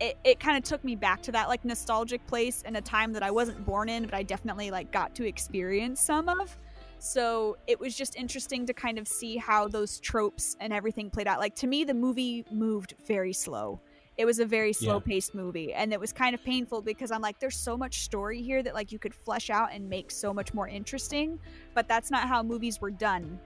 It, 0.01 0.17
it 0.23 0.39
kind 0.39 0.57
of 0.57 0.63
took 0.63 0.85
me 0.85 0.95
back 0.95 1.23
to 1.23 1.33
that 1.33 1.49
like 1.49 1.65
nostalgic 1.65 2.25
place 2.29 2.63
in 2.63 2.77
a 2.77 2.81
time 2.81 3.13
that 3.13 3.25
i 3.25 3.33
wasn't 3.33 3.65
born 3.67 3.89
in 3.89 4.05
but 4.05 4.15
i 4.15 4.23
definitely 4.23 4.71
like 4.71 4.93
got 4.93 5.13
to 5.17 5.27
experience 5.27 6.01
some 6.01 6.29
of 6.29 6.57
so 6.99 7.57
it 7.67 7.79
was 7.79 7.97
just 7.97 8.17
interesting 8.17 8.67
to 8.67 8.73
kind 8.73 8.99
of 8.99 9.07
see 9.07 9.37
how 9.37 9.69
those 9.69 10.01
tropes 10.01 10.57
and 10.61 10.73
everything 10.73 11.11
played 11.11 11.27
out. 11.27 11.39
Like 11.39 11.55
to 11.57 11.67
me 11.67 11.85
the 11.85 11.95
movie 11.95 12.45
moved 12.51 12.95
very 13.07 13.33
slow. 13.33 13.81
It 14.17 14.25
was 14.25 14.41
a 14.41 14.45
very 14.45 14.73
slow 14.73 14.99
paced 14.99 15.33
movie 15.33 15.73
and 15.73 15.93
it 15.93 16.01
was 16.01 16.13
kind 16.13 16.35
of 16.35 16.43
painful 16.43 16.83
because 16.83 17.13
i'm 17.13 17.21
like 17.23 17.39
there's 17.39 17.57
so 17.57 17.77
much 17.77 18.01
story 18.01 18.43
here 18.43 18.65
that 18.65 18.75
like 18.75 18.91
you 18.91 18.99
could 18.99 19.15
flesh 19.15 19.49
out 19.49 19.69
and 19.73 19.89
make 19.89 20.11
so 20.11 20.35
much 20.35 20.53
more 20.53 20.67
interesting 20.67 21.39
but 21.73 21.87
that's 21.87 22.11
not 22.11 22.27
how 22.27 22.43
movies 22.43 22.81
were 22.81 22.91
done 22.91 23.39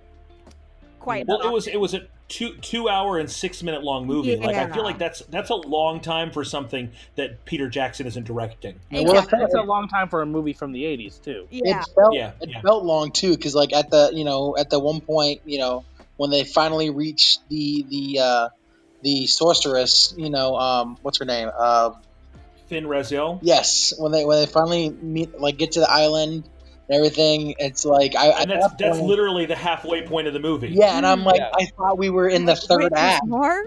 quite 0.98 1.26
Well, 1.26 1.42
it 1.42 1.52
was 1.52 1.66
it 1.66 1.76
was 1.76 1.92
a 1.92 2.08
two 2.32 2.54
two 2.56 2.88
hour 2.88 3.18
and 3.18 3.30
six 3.30 3.62
minute 3.62 3.82
long 3.82 4.06
movie. 4.06 4.36
Like 4.36 4.56
I 4.56 4.72
feel 4.72 4.84
like 4.84 4.98
that's 4.98 5.20
that's 5.26 5.50
a 5.50 5.54
long 5.54 6.00
time 6.00 6.30
for 6.32 6.44
something 6.44 6.90
that 7.16 7.44
Peter 7.44 7.68
Jackson 7.68 8.06
isn't 8.06 8.24
directing. 8.24 8.80
Yeah, 8.90 9.00
well, 9.00 9.18
Exactly. 9.18 9.38
That's 9.40 9.54
a 9.54 9.62
long 9.62 9.88
time 9.88 10.08
for 10.08 10.22
a 10.22 10.26
movie 10.26 10.54
from 10.54 10.72
the 10.72 10.84
'80s 10.84 11.22
too. 11.22 11.46
yeah 11.50 11.80
It 11.82 11.86
felt 11.94 12.14
Yeah, 12.14 12.32
it 12.40 12.48
yeah. 12.48 12.62
felt 12.62 12.84
long 12.84 13.12
too, 13.12 13.36
because 13.36 13.54
like 13.54 13.74
at 13.74 13.90
the 13.90 14.10
you 14.14 14.24
know 14.24 14.56
at 14.58 14.70
the 14.70 14.80
one 14.80 15.02
point 15.02 15.42
you 15.44 15.58
know 15.58 15.84
when 16.16 16.30
they 16.30 16.44
finally 16.44 16.88
reached 16.88 17.40
the 17.50 17.84
the 17.88 18.20
uh, 18.20 18.48
the 19.02 19.26
sorceress, 19.26 20.14
you 20.16 20.30
know 20.30 20.56
um, 20.56 20.96
what's 21.02 21.18
her 21.18 21.26
name? 21.26 21.50
Uh, 21.56 21.90
Fin 22.68 22.84
Raziel. 22.84 23.40
yes, 23.42 23.92
when 23.98 24.12
they 24.12 24.24
when 24.24 24.40
they 24.40 24.46
finally 24.46 24.88
meet 24.88 25.38
like 25.38 25.58
get 25.58 25.72
to 25.72 25.80
the 25.80 25.90
island 25.90 26.44
and 26.44 26.51
everything, 26.92 27.54
it's 27.58 27.84
like 27.84 28.14
I 28.16 28.28
And 28.42 28.50
that's 28.50 28.68
that 28.68 28.78
that's 28.78 28.98
literally 29.00 29.46
the 29.46 29.56
halfway 29.56 30.06
point 30.06 30.26
of 30.26 30.32
the 30.34 30.40
movie. 30.40 30.68
yeah, 30.68 30.96
and 30.96 31.06
I'm 31.06 31.24
like 31.24 31.38
Yeah. 31.40 31.50
I 31.54 31.66
thought 31.76 31.98
we 31.98 32.10
were 32.10 32.28
in 32.28 32.44
the 32.44 32.56
third 32.56 32.80
there's 32.82 32.92
act. 32.96 33.26
more 33.26 33.66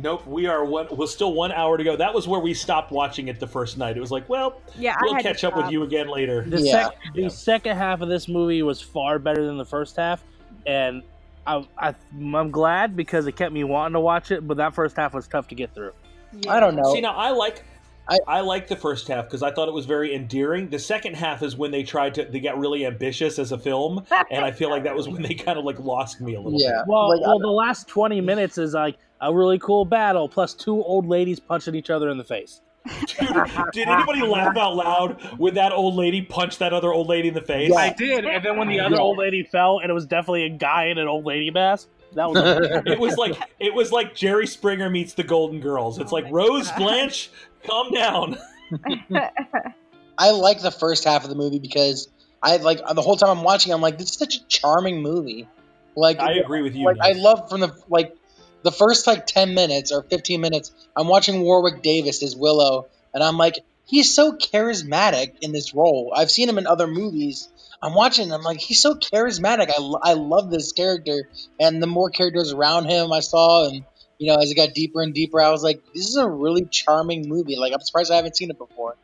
Nope, 0.00 0.24
we 0.28 0.46
are 0.46 0.64
one. 0.64 0.86
Well, 0.92 1.08
still 1.08 1.32
one 1.34 1.50
hour 1.50 1.76
to 1.76 1.82
go. 1.82 1.96
That 1.96 2.14
was 2.14 2.28
where 2.28 2.38
we 2.38 2.54
stopped 2.54 2.92
watching 2.92 3.26
it 3.26 3.40
the 3.40 3.48
first 3.48 3.76
night. 3.78 3.96
It 3.96 4.00
was 4.00 4.12
like, 4.12 4.28
well, 4.28 4.60
yeah 4.78 4.94
we'll 5.02 5.20
catch 5.20 5.42
up 5.42 5.56
with 5.56 5.72
you 5.72 5.82
again 5.82 6.06
later. 6.08 6.44
The, 6.46 6.60
Yeah. 6.60 6.84
sec- 6.84 6.94
the 7.16 7.22
Yeah. 7.22 7.28
second 7.28 7.76
half 7.76 8.00
of 8.00 8.08
this 8.08 8.28
movie 8.28 8.62
was 8.62 8.80
far 8.80 9.18
better 9.18 9.44
than 9.44 9.58
the 9.58 9.64
first 9.64 9.96
half, 9.96 10.22
and 10.66 11.02
I, 11.48 11.66
I, 11.76 11.94
I'm 12.16 12.52
glad 12.52 12.94
because 12.94 13.26
it 13.26 13.32
kept 13.34 13.52
me 13.52 13.64
wanting 13.64 13.94
to 13.94 14.00
watch 14.00 14.30
it. 14.30 14.46
But 14.46 14.58
that 14.58 14.72
first 14.72 14.94
half 14.96 15.14
was 15.14 15.26
tough 15.26 15.48
to 15.48 15.56
get 15.56 15.74
through. 15.74 15.92
I 16.48 16.60
don't 16.60 16.76
know. 16.76 16.94
See, 16.94 17.00
now 17.00 17.14
I 17.16 17.30
like. 17.30 17.64
I- 18.08 18.18
I, 18.26 18.40
like 18.40 18.68
the 18.68 18.76
first 18.76 19.06
half 19.08 19.24
because 19.26 19.42
I 19.42 19.50
thought 19.50 19.68
it 19.68 19.74
was 19.74 19.84
very 19.86 20.14
endearing. 20.14 20.68
The 20.68 20.78
second 20.78 21.14
half 21.16 21.42
is 21.42 21.56
when 21.56 21.70
they 21.70 21.82
tried 21.82 22.14
to 22.14 22.24
they 22.24 22.40
got 22.40 22.58
really 22.58 22.86
ambitious 22.86 23.38
as 23.38 23.52
a 23.52 23.58
film, 23.58 24.04
and 24.30 24.44
I 24.44 24.50
feel 24.50 24.70
like 24.70 24.84
that 24.84 24.94
was 24.96 25.08
when 25.08 25.22
they 25.22 25.34
kind 25.34 25.58
of 25.58 25.64
like 25.64 25.78
lost 25.78 26.20
me 26.20 26.34
a 26.34 26.40
little. 26.40 26.58
Yeah, 26.60 26.82
Well, 26.86 27.10
like, 27.10 27.20
well, 27.26 27.38
the 27.38 27.48
last 27.48 27.86
20 27.88 28.20
minutes 28.20 28.56
is 28.58 28.72
like 28.74 28.96
a 29.20 29.34
really 29.34 29.58
cool 29.58 29.84
battle 29.84 30.28
plus 30.28 30.54
two 30.54 30.82
old 30.82 31.06
ladies 31.06 31.38
punching 31.40 31.74
each 31.74 31.90
other 31.90 32.08
in 32.08 32.16
the 32.18 32.24
face. 32.24 32.60
Dude, 33.06 33.28
did 33.72 33.88
anybody 33.88 34.22
laugh 34.22 34.56
out 34.56 34.74
loud 34.76 35.20
when 35.38 35.54
that 35.54 35.72
old 35.72 35.94
lady 35.94 36.22
punched 36.22 36.60
that 36.60 36.72
other 36.72 36.90
old 36.92 37.06
lady 37.08 37.28
in 37.28 37.34
the 37.34 37.42
face? 37.42 37.68
Yeah. 37.70 37.76
I 37.80 37.92
did, 37.92 38.24
and 38.24 38.42
then 38.42 38.56
when 38.56 38.68
the 38.68 38.80
other 38.80 38.96
Yeah. 38.96 39.02
old 39.02 39.18
lady 39.18 39.42
fell, 39.42 39.80
and 39.80 39.90
it 39.90 39.92
was 39.92 40.06
definitely 40.06 40.44
a 40.44 40.48
guy 40.50 40.86
in 40.86 40.96
an 40.96 41.06
old 41.08 41.26
lady 41.26 41.50
mask. 41.50 41.88
That 42.14 42.30
was 42.30 42.82
It 42.86 42.98
was 42.98 43.16
like 43.16 43.36
it 43.58 43.74
was 43.74 43.92
like 43.92 44.14
Jerry 44.14 44.46
Springer 44.46 44.88
meets 44.90 45.14
the 45.14 45.22
Golden 45.24 45.60
Girls. 45.60 45.98
It's 45.98 46.12
Oh 46.12 46.16
like 46.16 46.26
Rose 46.30 46.68
God. 46.68 46.78
Blanche, 46.78 47.30
calm 47.66 47.90
down. 47.92 48.38
I 50.18 50.30
like 50.30 50.60
the 50.60 50.70
first 50.70 51.04
half 51.04 51.24
of 51.24 51.30
the 51.30 51.36
movie 51.36 51.58
because 51.58 52.08
I 52.42 52.56
like 52.56 52.78
the 52.78 53.02
whole 53.02 53.16
time 53.16 53.30
I'm 53.38 53.44
watching. 53.44 53.72
I'm 53.72 53.80
like, 53.80 53.98
this 53.98 54.10
is 54.10 54.16
such 54.16 54.36
a 54.36 54.44
charming 54.46 55.02
movie. 55.02 55.48
Like, 55.96 56.20
I 56.20 56.34
agree 56.34 56.62
with 56.62 56.74
you. 56.76 56.84
like 56.86 56.98
I 57.00 57.12
love 57.12 57.48
from 57.48 57.60
the 57.60 57.76
like 57.88 58.14
the 58.62 58.72
first 58.72 59.06
like 59.06 59.26
10 59.26 59.54
minutes 59.54 59.92
or 59.92 60.02
15 60.02 60.40
minutes 60.40 60.72
i'm 60.96 61.06
watching 61.06 61.42
warwick 61.42 61.80
davis 61.80 62.24
as 62.24 62.34
willow 62.34 62.88
and 63.14 63.22
i'm 63.22 63.38
like 63.38 63.54
he's 63.86 64.12
so 64.12 64.32
charismatic 64.32 65.34
in 65.42 65.52
this 65.52 65.74
role 65.74 66.12
i've 66.14 66.30
seen 66.30 66.48
him 66.48 66.58
in 66.58 66.66
other 66.66 66.88
movies 66.88 67.48
i'm 67.82 67.94
watching 67.94 68.24
and 68.24 68.32
i'm 68.34 68.42
like 68.42 68.60
he's 68.60 68.80
so 68.80 68.94
charismatic 68.94 69.70
I, 69.70 70.10
I 70.10 70.12
love 70.14 70.50
this 70.50 70.72
character 70.72 71.28
and 71.60 71.82
the 71.82 71.86
more 71.86 72.10
characters 72.10 72.52
around 72.52 72.86
him 72.86 73.12
i 73.12 73.20
saw 73.20 73.68
and 73.68 73.84
you 74.18 74.32
know 74.32 74.40
as 74.40 74.50
it 74.50 74.54
got 74.56 74.74
deeper 74.74 75.02
and 75.02 75.14
deeper 75.14 75.40
i 75.40 75.50
was 75.50 75.62
like 75.62 75.80
this 75.94 76.08
is 76.08 76.16
a 76.16 76.28
really 76.28 76.66
charming 76.70 77.28
movie 77.28 77.56
like 77.56 77.72
i'm 77.72 77.80
surprised 77.80 78.10
i 78.10 78.16
haven't 78.16 78.36
seen 78.36 78.50
it 78.50 78.58
before 78.58 78.96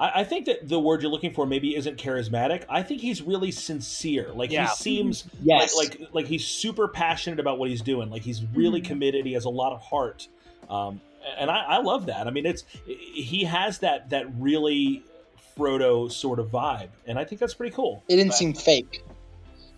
I, 0.00 0.20
I 0.20 0.24
think 0.24 0.46
that 0.46 0.68
the 0.68 0.80
word 0.80 1.02
you're 1.02 1.10
looking 1.10 1.32
for 1.32 1.46
maybe 1.46 1.76
isn't 1.76 1.98
charismatic. 1.98 2.64
I 2.68 2.82
think 2.82 3.00
he's 3.00 3.22
really 3.22 3.52
sincere. 3.52 4.32
Like 4.32 4.50
Yeah. 4.50 4.66
he 4.66 4.74
seems 4.74 5.24
yes 5.40 5.76
like, 5.76 6.00
like 6.00 6.08
like 6.12 6.26
he's 6.26 6.44
super 6.44 6.88
passionate 6.88 7.38
about 7.38 7.60
what 7.60 7.68
he's 7.70 7.80
doing. 7.80 8.10
Like 8.10 8.22
he's 8.22 8.42
really 8.54 8.80
Mhm. 8.80 8.86
committed. 8.86 9.24
He 9.24 9.34
has 9.34 9.44
a 9.44 9.50
lot 9.50 9.72
of 9.72 9.80
heart, 9.80 10.26
um, 10.68 11.00
and 11.38 11.48
I, 11.48 11.62
I 11.62 11.78
love 11.80 12.06
that. 12.06 12.26
I 12.26 12.30
mean, 12.30 12.44
it's 12.44 12.64
he 12.86 13.44
has 13.44 13.78
that 13.78 14.10
that 14.10 14.26
really 14.36 15.04
Frodo 15.56 16.10
sort 16.10 16.38
of 16.38 16.48
vibe, 16.48 16.88
and 17.06 17.18
I 17.18 17.24
think 17.24 17.40
that's 17.40 17.54
pretty 17.54 17.74
cool. 17.74 18.02
it 18.08 18.16
didn't 18.16 18.34
seem 18.34 18.54
fake 18.54 19.02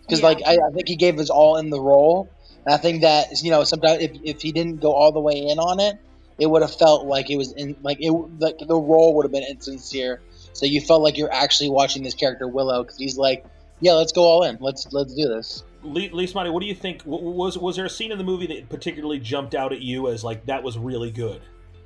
because 0.01 0.19
Yeah. 0.21 0.25
like 0.27 0.41
I, 0.45 0.53
I 0.53 0.71
think 0.73 0.87
he 0.87 0.95
gave 0.95 1.17
his 1.17 1.29
all 1.29 1.57
in 1.57 1.69
the 1.69 1.79
role 1.81 2.29
and 2.65 2.73
i 2.73 2.77
think 2.77 3.01
that 3.01 3.43
you 3.43 3.51
know 3.51 3.63
sometimes 3.63 4.01
if, 4.01 4.11
if 4.23 4.41
he 4.41 4.51
didn't 4.51 4.77
go 4.81 4.91
all 4.93 5.11
the 5.11 5.19
way 5.19 5.33
in 5.37 5.59
on 5.59 5.79
it 5.79 5.97
it 6.39 6.49
would 6.49 6.61
have 6.61 6.73
felt 6.73 7.05
like 7.05 7.29
it 7.29 7.35
was 7.37 7.51
in 7.51 7.75
like 7.83 7.97
it 7.99 8.11
like 8.39 8.57
the 8.59 8.75
role 8.75 9.15
would 9.15 9.25
have 9.25 9.31
been 9.31 9.43
insincere 9.43 10.21
so 10.53 10.65
you 10.65 10.79
felt 10.81 11.01
like 11.01 11.17
you're 11.17 11.31
actually 11.33 11.69
watching 11.69 12.03
this 12.03 12.13
character 12.13 12.47
willow 12.47 12.83
because 12.83 12.97
he's 12.97 13.17
like 13.17 13.45
yeah 13.81 13.91
let's 13.93 14.11
go 14.13 14.23
all 14.23 14.43
in 14.43 14.57
let's 14.61 14.91
let's 14.93 15.13
do 15.13 15.27
this 15.27 15.63
Lee, 15.83 16.09
Lee 16.09 16.25
Smiley, 16.27 16.49
what 16.49 16.61
do 16.61 16.65
you 16.65 16.73
think? 16.75 17.03
Was 17.05 17.57
was 17.57 17.75
there 17.75 17.85
a 17.85 17.89
scene 17.89 18.11
in 18.11 18.17
the 18.17 18.23
movie 18.23 18.47
that 18.47 18.67
particularly 18.67 19.19
jumped 19.19 19.53
out 19.55 19.71
at 19.71 19.79
you 19.79 20.09
as 20.09 20.23
like 20.23 20.45
that 20.47 20.63
was 20.63 20.77
really 20.77 21.11
good? 21.11 21.39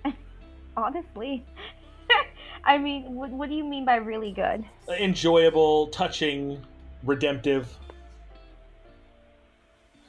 Honestly. 0.78 1.46
I 2.64 2.78
mean, 2.78 3.16
what, 3.16 3.30
what 3.32 3.50
do 3.50 3.56
you 3.56 3.64
mean 3.64 3.86
by 3.86 3.96
really 3.96 4.32
good? 4.32 4.64
Enjoyable, 5.00 5.88
touching, 5.88 6.62
redemptive. 7.04 7.76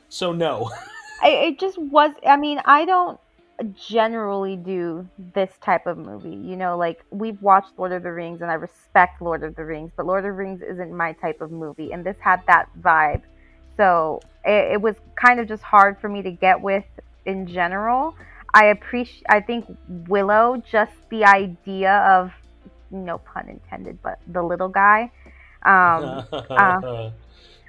So 0.09 0.33
no. 0.33 0.71
I, 1.23 1.29
it 1.31 1.59
just 1.59 1.79
was. 1.79 2.11
I 2.27 2.37
mean, 2.37 2.61
I 2.65 2.85
don't 2.85 3.19
generally 3.75 4.57
do 4.57 5.09
this 5.35 5.51
type 5.63 5.87
of 5.87 5.97
movie. 5.97 6.35
You 6.35 6.57
know, 6.57 6.77
like 6.77 7.05
we've 7.11 7.41
watched 7.41 7.79
Lord 7.79 7.93
of 7.93 8.03
the 8.03 8.13
Rings, 8.13 8.43
and 8.43 8.51
I 8.51 8.55
respect 8.55 9.23
Lord 9.23 9.43
of 9.43 9.55
the 9.57 9.65
Rings, 9.65 9.93
but 9.97 10.07
Lord 10.07 10.21
of 10.21 10.25
the 10.25 10.33
Rings 10.33 10.63
isn't 10.63 10.93
my 10.93 11.13
type 11.13 11.41
of 11.41 11.51
movie, 11.51 11.93
and 11.93 12.05
this 12.05 12.17
had 12.21 12.43
that 12.47 12.69
vibe. 12.81 13.23
So 13.77 14.21
it, 14.45 14.73
it 14.73 14.83
was 14.83 14.97
kind 15.17 15.41
of 15.41 15.49
just 15.49 15.63
hard 15.63 15.99
for 16.01 16.09
me 16.09 16.23
to 16.23 16.31
get 16.31 16.61
with 16.61 16.85
in 17.25 17.47
general. 17.47 18.15
I 18.55 18.67
appreciate. 18.67 19.25
I 19.29 19.41
think 19.41 19.67
Willow, 20.09 20.63
just 20.71 20.93
the 21.09 21.25
idea 21.25 21.99
of, 21.99 22.33
no 22.93 23.19
pun 23.19 23.49
intended, 23.49 23.99
but 24.03 24.21
the 24.29 24.43
little 24.43 24.69
guy. 24.69 25.11
Um, 25.65 26.25
uh, 26.51 27.11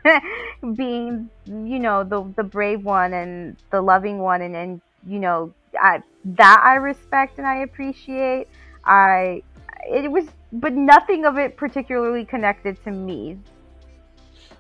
being 0.76 1.30
you 1.46 1.80
know 1.80 2.04
the 2.04 2.24
the 2.36 2.44
brave 2.44 2.84
one 2.84 3.14
and 3.14 3.56
the 3.72 3.82
loving 3.82 4.20
one 4.20 4.42
and 4.42 4.56
and 4.56 4.82
you 5.08 5.20
know 5.20 5.54
I 5.80 6.02
that 6.26 6.62
I 6.64 6.76
respect 6.76 7.38
and 7.38 7.48
I 7.48 7.58
appreciate 7.58 8.48
I 8.86 9.44
it 9.86 10.12
was 10.12 10.26
but 10.52 10.74
nothing 10.74 11.26
of 11.26 11.38
it 11.38 11.58
particularly 11.58 12.26
connected 12.26 12.84
to 12.84 12.92
me 12.92 13.38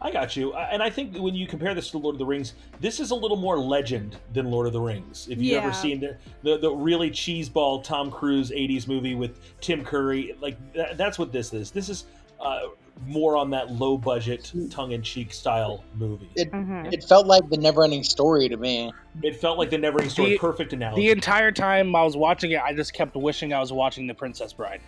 I 0.02 0.12
got 0.12 0.36
you. 0.36 0.54
And 0.54 0.82
I 0.84 0.90
think 0.90 1.16
when 1.18 1.34
you 1.36 1.48
compare 1.48 1.74
this 1.74 1.90
to 1.92 1.98
Lord 1.98 2.16
of 2.16 2.20
the 2.20 2.26
Rings, 2.26 2.54
this 2.80 3.00
is 3.00 3.12
a 3.12 3.16
little 3.16 3.38
more 3.38 3.58
legend 3.58 4.18
than 4.34 4.50
Lord 4.52 4.68
of 4.68 4.74
the 4.74 4.82
Rings. 4.82 5.28
If 5.30 5.38
you've 5.38 5.54
Yeah. 5.54 5.60
ever 5.60 5.74
seen 5.74 6.00
the, 6.02 6.18
the 6.44 6.58
the 6.58 6.72
really 6.72 7.10
cheeseball 7.10 7.84
Tom 7.84 8.12
Cruise 8.12 8.52
'80s 8.52 8.88
movie 8.88 9.16
with 9.16 9.40
Tim 9.62 9.84
Curry, 9.84 10.36
like 10.42 10.58
that, 10.74 10.98
that's 10.98 11.18
what 11.18 11.32
this 11.32 11.54
is. 11.54 11.72
This 11.72 11.90
is 11.90 12.06
uh, 12.42 12.68
more 13.08 13.38
on 13.38 13.50
that 13.52 13.72
low 13.72 13.98
budget, 13.98 14.52
tongue 14.70 14.92
in 14.92 15.02
cheek 15.02 15.34
style 15.34 15.84
movie. 15.96 16.30
It, 16.36 16.50
hmm 16.50 16.86
It 16.92 17.04
felt 17.06 17.26
like 17.26 17.50
the 17.50 17.58
never-ending 17.58 18.04
story 18.04 18.50
to 18.50 18.58
me. 18.58 18.92
It 19.22 19.38
felt 19.40 19.58
like 19.58 19.70
the 19.70 19.78
never 19.78 20.00
ending 20.00 20.10
story. 20.12 20.32
The- 20.32 20.38
Perfect 20.40 20.74
analogy. 20.74 21.04
The 21.04 21.12
entire 21.12 21.52
time 21.52 21.96
I 21.96 22.04
was 22.04 22.18
watching 22.18 22.52
it, 22.52 22.62
I 22.62 22.74
just 22.74 22.94
kept 22.94 23.16
wishing 23.16 23.54
I 23.54 23.60
was 23.60 23.72
watching 23.72 24.08
The 24.08 24.14
Princess 24.14 24.52
Bride. 24.54 24.82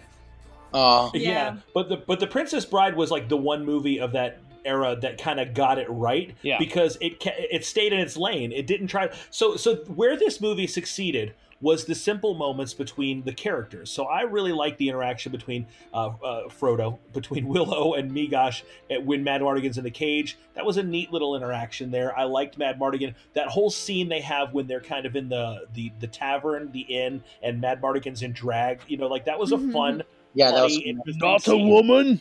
Oh, 0.74 1.10
yeah. 1.14 1.30
Yeah. 1.30 1.56
but 1.74 1.88
the 1.88 1.98
but 1.98 2.20
the 2.20 2.28
Princess 2.28 2.66
Bride 2.66 2.96
was 2.98 3.10
like 3.10 3.30
the 3.30 3.38
one 3.38 3.64
movie 3.66 4.00
of 4.00 4.12
that 4.12 4.40
era 4.66 4.98
that 5.02 5.18
kind 5.22 5.40
of 5.40 5.54
got 5.54 5.78
it 5.78 5.90
right 5.90 6.36
Yeah. 6.42 6.58
because 6.58 6.98
it 7.02 7.14
it 7.26 7.64
stayed 7.66 7.94
in 7.94 8.00
its 8.00 8.18
lane. 8.18 8.52
It 8.52 8.68
didn't 8.68 8.88
try. 8.88 9.10
So 9.30 9.56
so 9.56 9.76
where 9.88 10.18
this 10.18 10.42
movie 10.42 10.68
succeeded 10.68 11.34
was 11.62 11.86
the 11.86 11.96
simple 11.96 12.34
moments 12.36 12.74
between 12.74 13.24
the 13.24 13.32
characters. 13.34 13.90
So 13.90 14.04
I 14.06 14.22
really 14.24 14.52
like 14.52 14.78
the 14.78 14.90
interaction 14.90 15.32
between 15.32 15.66
uh, 15.94 16.08
uh, 16.22 16.50
Frodo, 16.50 17.00
between 17.14 17.48
Willow 17.56 17.94
and 17.94 18.12
Meegosh 18.12 18.64
at- 18.92 19.04
when 19.06 19.24
Madmartigan's 19.24 19.78
in 19.78 19.86
the 19.86 19.90
cage. 19.90 20.38
That 20.56 20.66
was 20.66 20.76
a 20.76 20.84
neat 20.84 21.14
little 21.14 21.34
interaction 21.36 21.92
there. 21.92 22.16
I 22.18 22.26
liked 22.26 22.60
Madmartigan. 22.60 23.16
That 23.34 23.48
whole 23.48 23.70
scene 23.70 24.10
they 24.10 24.20
have 24.20 24.54
when 24.54 24.68
they're 24.68 24.82
kind 24.82 25.06
of 25.06 25.16
in 25.16 25.30
the 25.30 25.66
the, 25.74 25.92
the 26.02 26.08
tavern, 26.08 26.72
the 26.74 26.82
inn, 26.82 27.24
and 27.42 27.62
Madmartigan's 27.64 28.22
in 28.22 28.34
drag. 28.34 28.82
You 28.88 28.98
know, 28.98 29.08
like 29.08 29.26
that 29.26 29.40
was 29.40 29.54
a 29.54 29.58
Mhm. 29.58 29.72
fun 29.72 30.04
yeah, 30.34 30.52
that 30.52 30.64
was. 30.64 30.74
funny, 30.74 30.90
interesting 30.90 31.20
Not 31.30 31.38
a 31.38 31.40
scene. 31.44 32.20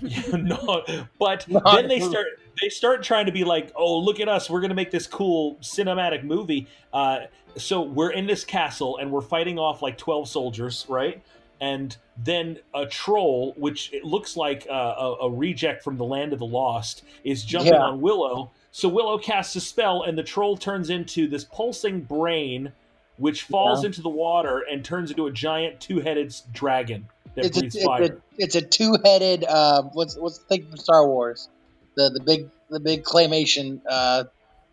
no, 0.32 0.84
but 1.18 1.48
Not 1.48 1.64
then 1.74 1.88
they 1.88 2.00
start 2.00 2.26
they 2.60 2.68
start 2.68 3.02
trying 3.02 3.26
to 3.26 3.32
be 3.32 3.44
like, 3.44 3.72
oh, 3.76 3.98
look 3.98 4.20
at 4.20 4.28
us, 4.28 4.48
we're 4.50 4.60
gonna 4.60 4.74
make 4.74 4.90
this 4.90 5.06
cool 5.06 5.56
cinematic 5.62 6.24
movie. 6.24 6.66
Uh, 6.92 7.20
so 7.56 7.80
we're 7.82 8.10
in 8.10 8.26
this 8.26 8.44
castle 8.44 8.98
and 8.98 9.10
we're 9.10 9.20
fighting 9.22 9.58
off 9.58 9.82
like 9.82 9.96
twelve 9.98 10.28
soldiers, 10.28 10.84
right? 10.88 11.22
And 11.60 11.96
then 12.22 12.58
a 12.74 12.84
troll, 12.84 13.54
which 13.56 13.90
it 13.92 14.04
looks 14.04 14.36
like 14.36 14.66
uh, 14.70 14.72
a, 14.98 15.12
a 15.22 15.30
reject 15.30 15.82
from 15.82 15.96
the 15.96 16.04
Land 16.04 16.34
of 16.34 16.38
the 16.38 16.46
Lost, 16.46 17.02
is 17.24 17.42
jumping 17.44 17.72
Yeah. 17.72 17.80
on 17.80 18.00
Willow. 18.02 18.50
So 18.72 18.90
Willow 18.90 19.16
casts 19.16 19.56
a 19.56 19.60
spell, 19.62 20.02
and 20.02 20.18
the 20.18 20.22
troll 20.22 20.58
turns 20.58 20.90
into 20.90 21.26
this 21.26 21.44
pulsing 21.44 22.02
brain, 22.02 22.72
which 23.16 23.44
falls 23.44 23.82
Yeah. 23.82 23.86
into 23.86 24.02
the 24.02 24.10
water 24.10 24.64
and 24.70 24.84
turns 24.84 25.10
into 25.10 25.26
a 25.26 25.32
giant 25.32 25.80
two-headed 25.80 26.34
dragon 26.52 27.08
that 27.36 27.44
It's 27.46 27.56
a, 27.56 27.60
breathes 27.60 27.76
it's, 27.76 27.86
a, 27.86 28.16
it's 28.38 28.54
a 28.56 28.62
two-headed. 28.62 29.44
Uh, 29.44 29.82
what's 29.92 30.16
what's 30.16 30.38
the 30.38 30.44
thing 30.46 30.66
from 30.66 30.76
Star 30.78 31.06
Wars? 31.06 31.48
The 31.96 32.10
the 32.10 32.20
big 32.20 32.50
the 32.70 32.80
big 32.80 33.04
claymation. 33.04 33.80
Uh, 33.88 34.24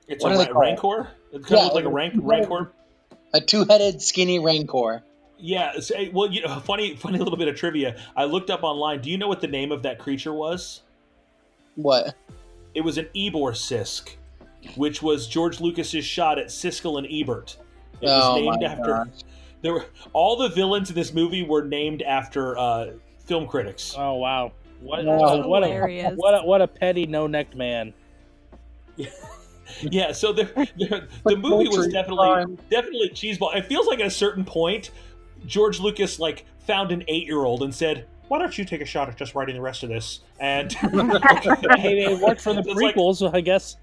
It's 0.08 0.24
What 0.24 0.34
a 0.34 0.38
do 0.38 0.44
they 0.46 0.52
ra- 0.52 0.60
it? 0.60 0.70
rancor. 0.72 1.08
It 1.32 1.42
kind 1.44 1.52
Yeah, 1.52 1.58
of 1.58 1.64
looks 1.66 1.76
like 1.76 1.86
a 1.86 1.90
rank 1.90 2.14
rancor. 2.18 2.72
a 3.34 3.42
two-headed 3.42 4.02
skinny 4.02 4.40
rancor. 4.40 5.04
Yeah. 5.38 5.70
it's- 5.70 5.92
eh, 5.96 6.10
well, 6.14 6.32
you 6.32 6.42
know, 6.42 6.60
funny, 6.66 6.96
funny 6.96 7.20
little 7.20 7.38
bit 7.38 7.48
of 7.48 7.56
trivia. 7.56 7.96
I 8.16 8.26
looked 8.26 8.50
up 8.50 8.64
online. 8.64 9.02
Do 9.02 9.10
you 9.10 9.18
know 9.18 9.28
what 9.28 9.42
the 9.42 9.48
name 9.48 9.72
of 9.72 9.84
that 9.84 10.00
creature 10.00 10.34
was? 10.34 10.82
What? 11.76 12.14
It 12.76 12.82
was 12.82 12.98
an 12.98 13.08
Eborsisk, 13.16 14.10
which 14.76 15.02
was 15.02 15.28
George 15.28 15.60
Lucas's 15.60 16.06
shot 16.06 16.38
at 16.40 16.48
Siskel 16.48 16.98
and 16.98 17.08
Ebert. 17.12 17.58
It 18.02 18.06
was 18.08 18.24
Oh 18.24 18.36
named 18.36 18.62
my 18.62 18.68
after. 18.68 18.84
gosh. 18.84 19.08
There 19.64 19.74
were 19.74 19.86
all 20.14 20.36
the 20.38 20.50
villains 20.50 20.90
in 20.90 20.96
this 20.96 21.12
movie 21.14 21.42
were 21.42 21.64
named 21.64 22.04
after 22.04 22.56
uh, 22.58 22.92
film 23.26 23.48
critics. 23.48 23.96
Oh 23.98 24.14
wow! 24.16 24.52
What 24.82 25.04
Wow. 25.06 25.48
what 25.48 25.64
a 25.64 26.12
what 26.16 26.34
a 26.36 26.44
what 26.46 26.62
a 26.62 26.68
petty 26.68 27.06
no 27.08 27.26
necked 27.26 27.56
man. 27.56 27.94
Yeah, 29.82 30.12
so 30.12 30.34
the 30.34 30.44
the, 30.78 31.08
the 31.26 31.36
movie 31.38 31.68
was 31.70 31.88
definitely 31.88 32.28
farm. 32.28 32.58
definitely 32.70 33.10
cheeseball. 33.10 33.56
It 33.56 33.66
feels 33.66 33.88
like 33.88 34.00
at 34.02 34.06
a 34.06 34.12
certain 34.12 34.44
point, 34.46 34.92
George 35.48 35.80
Lucas 35.80 36.20
like 36.20 36.46
found 36.68 36.92
an 36.92 37.04
eight 37.08 37.26
year 37.26 37.40
old 37.40 37.64
and 37.64 37.74
said, 37.74 38.06
"Why 38.28 38.40
don't 38.40 38.56
you 38.58 38.66
take 38.66 38.82
a 38.82 38.86
shot 38.86 39.08
at 39.10 39.16
just 39.16 39.34
writing 39.34 39.56
the 39.56 39.62
rest 39.62 39.82
of 39.82 39.90
this?" 39.90 40.20
And 40.40 40.72
Hey, 40.74 42.04
it 42.04 42.20
worked 42.20 42.42
for 42.42 42.54
the 42.54 42.60
It's 42.68 42.76
like- 42.76 42.94
prequels, 42.96 43.16
so 43.16 43.32
I 43.34 43.40
guess. 43.42 43.78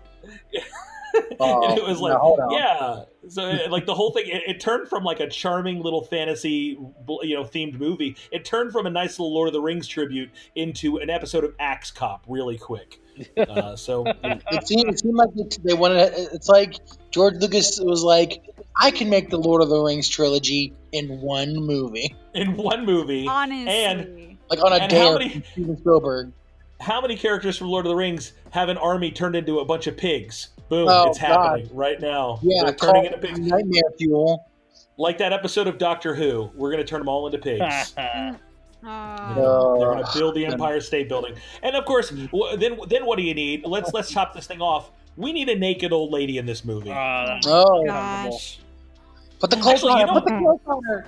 Oh, 1.42 1.68
and 1.70 1.78
it 1.78 1.84
was 1.84 2.00
like, 2.00 2.12
now, 2.12 2.18
hold 2.18 2.40
on. 2.40 2.50
yeah. 2.52 3.04
So 3.28 3.46
it- 3.48 3.70
like 3.70 3.86
the 3.86 3.94
whole 3.94 4.12
thing, 4.12 4.24
it, 4.26 4.42
it 4.46 4.60
turned 4.60 4.88
from 4.88 5.04
like 5.04 5.20
a 5.20 5.28
charming 5.28 5.82
little 5.82 6.02
fantasy, 6.04 6.78
you 7.22 7.34
know, 7.34 7.44
themed 7.44 7.78
movie. 7.78 8.16
It 8.30 8.44
turned 8.44 8.72
from 8.72 8.86
a 8.86 8.90
nice 8.90 9.18
little 9.18 9.32
Lord 9.34 9.48
of 9.48 9.52
the 9.54 9.60
Rings 9.60 9.86
tribute 9.88 10.30
into 10.54 10.98
an 10.98 11.08
episode 11.10 11.44
of 11.44 11.54
Axe 11.58 11.90
Cop 11.90 12.24
really 12.28 12.58
quick. 12.58 13.00
Uh, 13.36 13.74
so 13.76 14.04
It 14.06 14.66
seemed, 14.68 14.88
it 14.90 14.98
seemed 15.00 15.14
like 15.16 15.30
they 15.62 15.74
wanted. 15.74 16.12
It's 16.32 16.48
like 16.48 16.74
George 17.10 17.34
Lucas 17.36 17.78
was 17.82 18.02
like, 18.02 18.42
I 18.80 18.90
can 18.90 19.08
make 19.10 19.30
the 19.30 19.38
Lord 19.38 19.62
of 19.62 19.68
the 19.68 19.78
Rings 19.80 20.08
trilogy 20.08 20.72
in 20.92 21.20
one 21.20 21.54
movie, 21.54 22.14
in 22.34 22.56
one 22.56 22.84
movie, 22.86 23.26
Honestly. 23.26 23.68
And 23.68 24.38
like 24.48 24.62
on 24.64 24.72
a 24.72 24.76
And 24.76 24.90
dare 24.90 25.04
how 25.04 25.18
many- 25.18 25.42
Steven 25.52 25.76
Spielberg. 25.76 26.32
How 26.80 27.00
many 27.00 27.16
characters 27.16 27.56
from 27.56 27.68
Lord 27.68 27.86
of 27.86 27.90
the 27.90 27.96
Rings 27.96 28.32
have 28.50 28.68
an 28.68 28.78
army 28.78 29.10
turned 29.10 29.36
into 29.36 29.60
a 29.60 29.64
bunch 29.64 29.86
of 29.86 29.96
pigs? 29.96 30.48
Boom! 30.68 30.88
Oh, 30.88 31.08
it's 31.08 31.18
happening 31.18 31.68
right 31.72 32.00
now. 32.00 32.38
Yeah, 32.42 32.64
They're 32.64 32.74
turning 32.74 33.04
into 33.06 33.18
pigs, 33.18 33.38
Nightmare 33.38 33.82
Fuel. 33.98 34.46
like 34.96 35.18
that 35.18 35.32
episode 35.32 35.66
of 35.66 35.78
Doctor 35.78 36.14
Who. 36.14 36.50
We're 36.54 36.70
going 36.70 36.82
to 36.84 36.88
turn 36.88 37.00
them 37.00 37.08
all 37.08 37.26
into 37.26 37.38
pigs. 37.38 37.94
Aw. 38.82 39.30
You 39.30 39.36
know, 39.42 39.78
they're 39.78 39.88
going 39.90 40.04
Oh. 40.06 40.12
to 40.12 40.18
build 40.18 40.34
the 40.36 40.46
Empire 40.46 40.80
State 40.80 41.08
Building, 41.08 41.34
and 41.62 41.76
of 41.76 41.84
course, 41.84 42.10
then 42.10 42.78
then 42.88 43.04
what 43.04 43.16
do 43.18 43.22
you 43.24 43.34
need? 43.34 43.66
Let's 43.66 43.92
let's 43.92 44.10
chop 44.10 44.32
this 44.34 44.46
thing 44.46 44.62
off. 44.62 44.90
We 45.16 45.32
need 45.34 45.48
a 45.50 45.56
naked 45.58 45.92
old 45.92 46.12
lady 46.12 46.38
in 46.38 46.46
this 46.46 46.64
movie. 46.64 46.90
Uh, 46.90 47.38
Oh, 47.46 47.84
Gosh. 47.84 48.58
Put 49.40 49.48
the 49.50 49.56
clothes 49.56 49.74
Actually, 49.84 49.92
on 49.92 50.00
you 50.00 50.06
her. 50.06 50.12
know- 50.12 50.20
Put 50.20 50.24
the 50.26 50.38
clothes 50.38 50.60
on 50.66 50.84
her. 50.84 51.06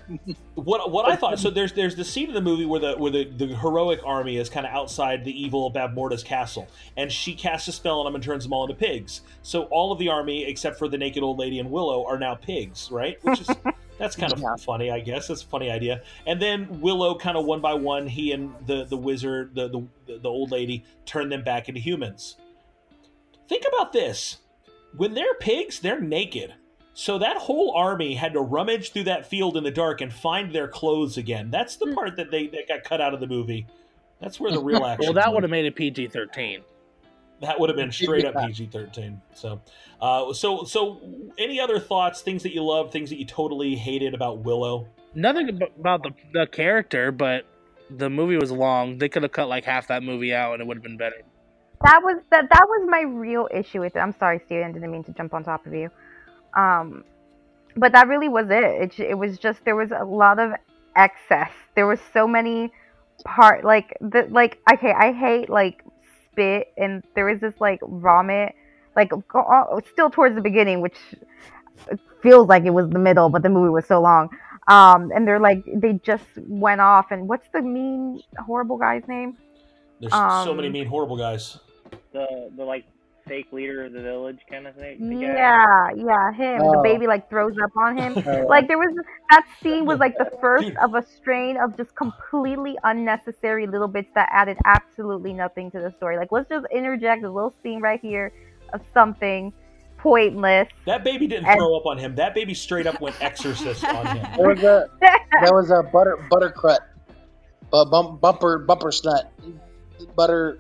what 0.55 0.91
what 0.91 1.09
I 1.11 1.17
thought. 1.17 1.39
So 1.43 1.51
there's 1.51 1.73
there's 1.73 1.95
the 1.97 2.05
scene 2.05 2.29
of 2.29 2.35
the 2.35 2.41
movie 2.41 2.65
where 2.65 2.81
the 2.81 2.95
where 2.95 3.11
the, 3.11 3.25
the 3.25 3.47
heroic 3.49 4.01
army 4.07 4.39
is 4.39 4.49
kind 4.49 4.65
of 4.67 4.73
outside 4.73 5.25
the 5.25 5.43
evil 5.43 5.71
Bavmorda's 5.71 6.23
castle, 6.23 6.67
and 6.97 7.13
she 7.13 7.35
casts 7.35 7.69
a 7.69 7.73
spell 7.73 8.01
on 8.01 8.07
them 8.07 8.15
and 8.15 8.25
turns 8.25 8.45
them 8.45 8.53
all 8.55 8.65
into 8.65 8.75
pigs. 8.75 9.21
So 9.43 9.65
all 9.65 9.93
of 9.93 9.99
the 9.99 10.09
army, 10.09 10.45
except 10.45 10.79
for 10.79 10.89
the 10.89 10.97
naked 10.99 11.23
old 11.23 11.39
lady 11.39 11.59
and 11.59 11.71
Willow, 11.71 12.07
are 12.07 12.19
now 12.19 12.35
pigs, 12.35 12.91
right? 12.91 13.19
Which 13.23 13.43
is 13.43 13.51
that's 13.99 14.17
kind 14.17 14.33
of 14.33 14.39
Yeah. 14.41 14.57
funny, 14.57 14.91
I 14.91 15.01
guess. 15.01 15.29
That's 15.29 15.43
a 15.43 15.47
funny 15.47 15.71
idea. 15.71 16.03
And 16.27 16.41
then 16.41 16.81
Willow, 16.81 17.15
kind 17.17 17.37
of 17.37 17.45
one 17.45 17.61
by 17.61 17.75
one, 17.75 18.07
he 18.07 18.33
and 18.33 18.55
the 18.67 18.85
the 18.85 18.97
wizard, 18.97 19.55
the 19.55 19.69
the, 20.07 20.19
the 20.21 20.29
old 20.29 20.51
lady, 20.51 20.85
turn 21.05 21.29
them 21.29 21.45
back 21.45 21.69
into 21.69 21.81
humans. 21.83 22.37
Think 23.49 23.65
about 23.69 23.93
this: 23.93 24.39
when 24.97 25.13
they're 25.13 25.35
pigs, 25.35 25.81
they're 25.81 26.01
naked. 26.01 26.55
So 26.95 27.19
that 27.19 27.39
whole 27.39 27.73
army 27.75 28.15
had 28.15 28.35
to 28.35 28.41
rummage 28.41 28.93
through 28.93 29.05
that 29.05 29.27
field 29.27 29.57
in 29.57 29.65
the 29.65 29.71
dark 29.71 30.01
and 30.01 30.13
find 30.13 30.53
their 30.53 30.69
clothes 30.69 31.17
again. 31.17 31.51
That's 31.51 31.77
the 31.77 31.87
Hmm. 31.87 31.95
part 31.95 32.17
that 32.17 32.31
they 32.31 32.49
that 32.49 32.69
got 32.69 32.85
cut 32.85 33.01
out 33.01 33.15
of 33.15 33.21
the 33.21 33.27
movie. 33.27 33.67
That's 34.21 34.39
where 34.39 34.53
the 34.53 34.61
real 34.63 34.85
action. 34.85 35.07
well, 35.07 35.15
that 35.15 35.33
would 35.33 35.43
have 35.43 35.51
made 35.51 35.65
it 35.65 35.75
PG 35.75 36.09
thirteen. 36.09 36.63
that 37.41 37.59
would 37.59 37.69
have 37.71 37.77
been 37.77 37.91
straight 37.91 38.25
up 38.25 38.35
PG 38.37 38.67
thirteen. 38.67 39.21
So, 39.35 39.61
uh, 40.01 40.33
so 40.33 40.65
so 40.65 41.01
any 41.39 41.59
other 41.61 41.81
thoughts? 41.81 42.21
Things 42.21 42.43
that 42.45 42.53
you 42.55 42.63
love, 42.63 42.93
things 42.93 43.11
that 43.11 43.19
you 43.19 43.25
totally 43.25 43.75
hated 43.75 44.15
about 44.15 44.39
Willow. 44.39 44.87
Nothing 45.15 45.61
about 45.81 46.03
the 46.03 46.11
the 46.33 46.47
character, 46.47 47.11
but 47.11 47.45
the 47.91 48.09
movie 48.11 48.37
was 48.37 48.53
long. 48.53 48.99
They 48.99 49.09
could 49.09 49.23
have 49.23 49.33
cut 49.33 49.49
like 49.49 49.65
half 49.65 49.89
that 49.89 50.03
movie 50.03 50.33
out, 50.35 50.53
and 50.53 50.63
it 50.63 50.67
would 50.67 50.77
have 50.77 50.85
been 50.85 50.97
better. 50.99 51.23
that 51.85 52.01
was 52.05 52.19
that 52.31 52.49
that 52.49 52.67
was 52.69 52.87
my 52.89 53.01
real 53.01 53.49
issue 53.53 53.81
with 53.81 53.97
it. 53.97 53.99
I'm 53.99 54.15
sorry, 54.19 54.41
Steven, 54.47 54.73
didn't 54.73 54.91
mean 54.93 55.03
to 55.05 55.13
jump 55.13 55.35
on 55.35 55.43
top 55.43 55.67
of 55.67 55.75
you. 55.75 55.91
Um, 56.57 57.05
but 57.77 57.93
that 57.93 58.09
really 58.09 58.29
was 58.29 58.47
it. 58.51 58.65
It 58.65 59.01
it 59.01 59.15
was 59.15 59.39
just 59.39 59.65
there 59.65 59.77
was 59.77 59.91
a 59.91 60.05
lot 60.05 60.39
of 60.39 60.53
excess. 60.97 61.51
There 61.75 61.87
was 61.87 62.01
so 62.13 62.27
many 62.27 62.73
part 63.25 63.65
like 63.65 63.97
the 64.01 64.27
like 64.31 64.59
okay, 64.73 64.93
I 64.93 65.13
hate 65.13 65.49
like 65.49 65.85
spit 66.31 66.73
and 66.77 67.03
there 67.15 67.27
was 67.27 67.41
this 67.41 67.55
like 67.61 67.81
vomit 67.83 68.55
like 68.97 69.11
still 69.93 70.11
towards 70.11 70.35
the 70.35 70.43
beginning, 70.43 70.81
which 70.81 70.99
feels 72.23 72.49
like 72.49 72.65
it 72.65 72.71
was 72.71 72.91
the 72.91 72.99
middle, 72.99 73.29
but 73.29 73.43
the 73.43 73.49
movie 73.49 73.71
was 73.71 73.87
so 73.87 74.01
long. 74.01 74.29
Um, 74.69 75.11
and 75.15 75.27
they're 75.27 75.41
like 75.41 75.65
they 75.75 75.95
just 76.05 76.25
went 76.37 76.81
off. 76.81 77.07
And 77.11 77.29
what's 77.29 77.49
the 77.53 77.63
mean 77.63 78.23
horrible 78.39 78.77
guy's 78.77 79.07
name? 79.09 79.37
There's 80.01 80.13
so 80.13 80.55
many 80.55 80.69
Um, 80.69 80.73
mean, 80.73 80.87
horrible 80.87 81.17
guys. 81.17 81.59
The 82.13 82.51
the 82.57 82.65
like 82.65 82.85
fake 83.27 83.47
leader 83.53 83.85
of 83.85 83.93
the 83.93 84.03
village 84.03 84.39
kind 84.51 84.67
of 84.67 84.75
thing. 84.75 85.21
Yeah, 85.21 85.89
yeah, 85.97 86.33
him. 86.33 86.59
The 86.59 86.75
Oh. 86.79 86.83
baby 86.83 87.07
like 87.07 87.29
throws 87.31 87.55
up 87.63 87.71
on 87.77 87.97
him. 87.97 88.15
Like 88.49 88.69
there 88.69 88.79
was 88.79 88.95
that 89.31 89.47
scene 89.63 89.85
was 89.87 89.99
like 89.99 90.17
the 90.19 90.31
first 90.41 90.71
of 90.83 90.95
a 90.95 91.03
strain 91.07 91.57
of 91.57 91.77
just 91.77 91.95
completely 91.95 92.77
unnecessary 92.85 93.67
little 93.67 93.89
bits 93.89 94.09
that 94.15 94.29
added 94.33 94.59
absolutely 94.65 95.33
nothing 95.33 95.71
to 95.73 95.79
the 95.81 95.93
story. 95.97 96.17
Like 96.17 96.33
let's 96.33 96.49
just 96.49 96.67
interject 96.73 97.25
a 97.25 97.31
little 97.31 97.55
scene 97.63 97.81
right 97.81 98.01
here 98.01 98.33
of 98.73 98.81
something 98.95 99.53
pointless. 99.99 100.69
That 100.87 101.05
baby 101.05 101.27
didn't 101.29 101.47
And- 101.47 101.59
throw 101.59 101.77
up 101.77 101.87
on 101.87 101.99
him. 101.99 102.15
That 102.17 102.35
baby 102.35 102.55
straight 102.55 102.87
up 102.87 103.01
went 103.01 103.17
exorcist 103.23 103.85
on 103.85 104.07
him. 104.17 104.27
there 104.37 104.49
was 104.49 104.63
a 104.65 104.89
there 105.01 105.53
was 105.55 105.71
a 105.71 105.83
butter 105.93 106.19
buttercrut, 106.31 106.79
bu- 107.71 107.87
bump, 107.91 108.21
bumper 108.21 108.59
bumper 108.59 108.91
snut, 108.91 109.31
butter 110.17 110.59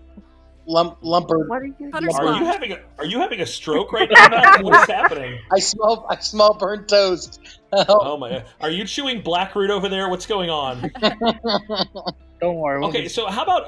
lump 0.66 1.01
lumper. 1.03 1.46
what 1.48 1.62
are 1.62 1.66
you 1.66 1.75
Butter 1.90 2.09
Are 2.14 2.35
you 2.38 2.44
having 2.44 2.72
a 2.72 2.79
Are 2.98 3.05
you 3.05 3.18
having 3.20 3.40
a 3.40 3.46
stroke 3.46 3.92
right 3.92 4.09
now? 4.11 4.62
What's 4.62 4.90
happening? 4.90 5.38
I 5.53 5.59
smell 5.59 6.07
I 6.09 6.16
smell 6.20 6.55
burnt 6.55 6.88
toast. 6.88 7.40
Oh 7.75 8.18
my! 8.18 8.44
Are 8.61 8.68
you 8.68 8.85
chewing 8.85 9.22
blackroot 9.22 9.70
over 9.70 9.88
there? 9.88 10.11
What's 10.11 10.27
going 10.27 10.51
on? 10.51 10.90
Don't 12.40 12.57
worry. 12.57 12.81
we'll 12.81 12.88
Okay, 12.90 13.03
get- 13.03 13.11
so 13.12 13.27
how 13.29 13.42
about 13.44 13.66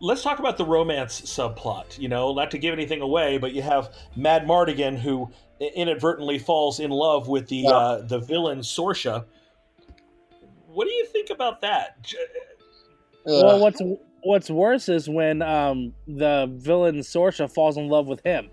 let's 0.00 0.22
talk 0.22 0.40
about 0.40 0.56
the 0.58 0.64
romance 0.64 1.20
subplot. 1.20 1.96
You 1.98 2.08
know, 2.08 2.32
not 2.34 2.50
to 2.50 2.58
give 2.58 2.72
anything 2.74 3.02
away, 3.02 3.38
but 3.38 3.52
you 3.52 3.62
have 3.62 3.94
Madmartigan 4.18 4.98
who 4.98 5.30
inadvertently 5.60 6.38
falls 6.40 6.80
in 6.80 6.90
love 6.90 7.28
with 7.28 7.46
the 7.48 7.58
Yeah. 7.58 7.70
uh, 7.70 8.02
the 8.06 8.18
villain 8.18 8.60
Sorsha. 8.60 9.24
What 10.66 10.86
do 10.86 10.90
you 10.92 11.06
think 11.06 11.30
about 11.30 11.60
that? 11.60 12.02
J- 12.02 12.16
Well, 13.26 13.60
what's 13.60 13.80
what's 14.22 14.50
worse 14.50 14.88
is 14.88 15.08
when 15.08 15.42
um 15.42 15.92
the 16.06 16.50
villain 16.52 16.96
Sorsha 16.98 17.50
falls 17.52 17.76
in 17.76 17.88
love 17.88 18.06
with 18.06 18.22
him. 18.24 18.48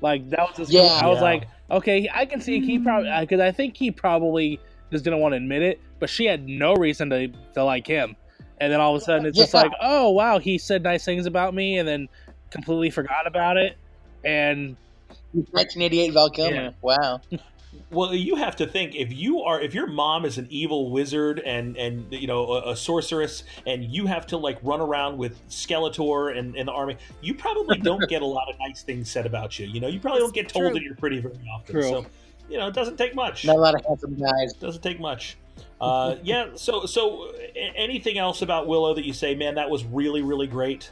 Like 0.00 0.28
that 0.30 0.40
was 0.48 0.56
just, 0.56 0.72
Yeah. 0.72 1.00
I 1.02 1.06
was 1.06 1.18
Yeah. 1.18 1.22
like, 1.22 1.48
okay, 1.70 2.08
I 2.12 2.26
can 2.26 2.40
see 2.40 2.60
he 2.60 2.78
probably 2.78 3.10
because 3.20 3.40
I 3.40 3.52
think 3.52 3.76
he 3.76 3.90
probably 3.90 4.58
just 4.90 5.04
didn't 5.04 5.20
want 5.20 5.32
to 5.32 5.36
admit 5.36 5.62
it, 5.62 5.80
but 6.00 6.10
she 6.10 6.26
had 6.26 6.46
no 6.48 6.74
reason 6.74 7.10
to 7.10 7.28
to 7.54 7.64
like 7.64 7.86
him. 7.86 8.16
And 8.60 8.72
then 8.72 8.80
all 8.80 8.94
of 8.94 9.02
a 9.02 9.04
sudden, 9.04 9.26
it's 9.26 9.36
just 9.36 9.54
like, 9.54 9.72
oh 9.80 10.10
wow, 10.10 10.38
he 10.38 10.58
said 10.58 10.82
nice 10.82 11.04
things 11.04 11.26
about 11.26 11.54
me, 11.54 11.78
and 11.78 11.88
then 11.88 12.08
completely 12.50 12.90
forgot 12.90 13.26
about 13.26 13.56
it. 13.56 13.76
And 14.24 14.76
1988 15.32 16.12
Val 16.12 16.30
Kilmer. 16.30 16.54
Yeah. 16.56 16.70
Wow. 16.80 17.20
Well, 17.92 18.14
you 18.14 18.36
have 18.36 18.56
to 18.56 18.66
think 18.66 18.94
if 18.94 19.12
you 19.12 19.42
are 19.42 19.60
if 19.60 19.74
your 19.74 19.86
mom 19.86 20.24
is 20.24 20.38
an 20.38 20.46
evil 20.48 20.90
wizard 20.90 21.40
and 21.40 21.76
and 21.76 22.10
you 22.10 22.26
know 22.26 22.50
a, 22.52 22.72
a 22.72 22.76
sorceress 22.76 23.44
and 23.66 23.84
you 23.84 24.06
have 24.06 24.26
to 24.28 24.38
like 24.38 24.58
run 24.62 24.80
around 24.80 25.18
with 25.18 25.46
Skeletor 25.48 26.36
and, 26.36 26.56
and 26.56 26.68
the 26.68 26.72
army, 26.72 26.96
you 27.20 27.34
probably 27.34 27.78
don't 27.78 28.08
get 28.08 28.22
a 28.22 28.26
lot 28.26 28.48
of 28.48 28.58
nice 28.58 28.82
things 28.82 29.10
said 29.10 29.26
about 29.26 29.58
you. 29.58 29.66
You 29.66 29.80
know, 29.80 29.88
you 29.88 30.00
probably 30.00 30.20
don't 30.20 30.32
get 30.32 30.48
told 30.48 30.66
True. 30.66 30.74
that 30.74 30.82
you're 30.82 30.94
pretty 30.94 31.20
very 31.20 31.38
often. 31.54 31.74
True. 31.74 31.82
So, 31.82 32.06
you 32.48 32.56
know, 32.56 32.66
it 32.66 32.74
doesn't 32.74 32.96
take 32.96 33.14
much. 33.14 33.44
Not 33.44 33.56
a 33.56 33.60
lot 33.60 33.74
of 33.74 33.84
handsome 33.84 34.14
guys. 34.14 34.54
Doesn't 34.54 34.82
take 34.82 34.98
much. 34.98 35.36
Uh, 35.78 36.16
yeah. 36.22 36.48
So 36.54 36.86
so 36.86 37.30
anything 37.54 38.16
else 38.16 38.40
about 38.40 38.66
Willow 38.66 38.94
that 38.94 39.04
you 39.04 39.12
say, 39.12 39.34
man, 39.34 39.54
that 39.56 39.68
was 39.68 39.84
really 39.84 40.22
really 40.22 40.46
great. 40.46 40.90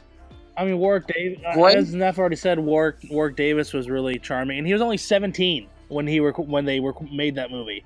I 0.55 0.65
mean, 0.65 0.77
Warwick 0.77 1.07
Davis, 1.07 1.39
Gwen? 1.55 1.77
as 1.77 1.95
Neff 1.95 2.19
already 2.19 2.35
said, 2.35 2.59
Warwick, 2.59 2.97
Warwick 3.09 3.37
Davis 3.37 3.73
was 3.73 3.89
really 3.89 4.19
charming, 4.19 4.59
and 4.59 4.67
he 4.67 4.73
was 4.73 4.81
only 4.81 4.97
17 4.97 5.67
when 5.91 6.07
he 6.07 6.19
were 6.19 6.31
when 6.31 6.65
they 6.65 6.79
were 6.79 6.93
made 7.11 7.35
that 7.35 7.51
movie. 7.51 7.83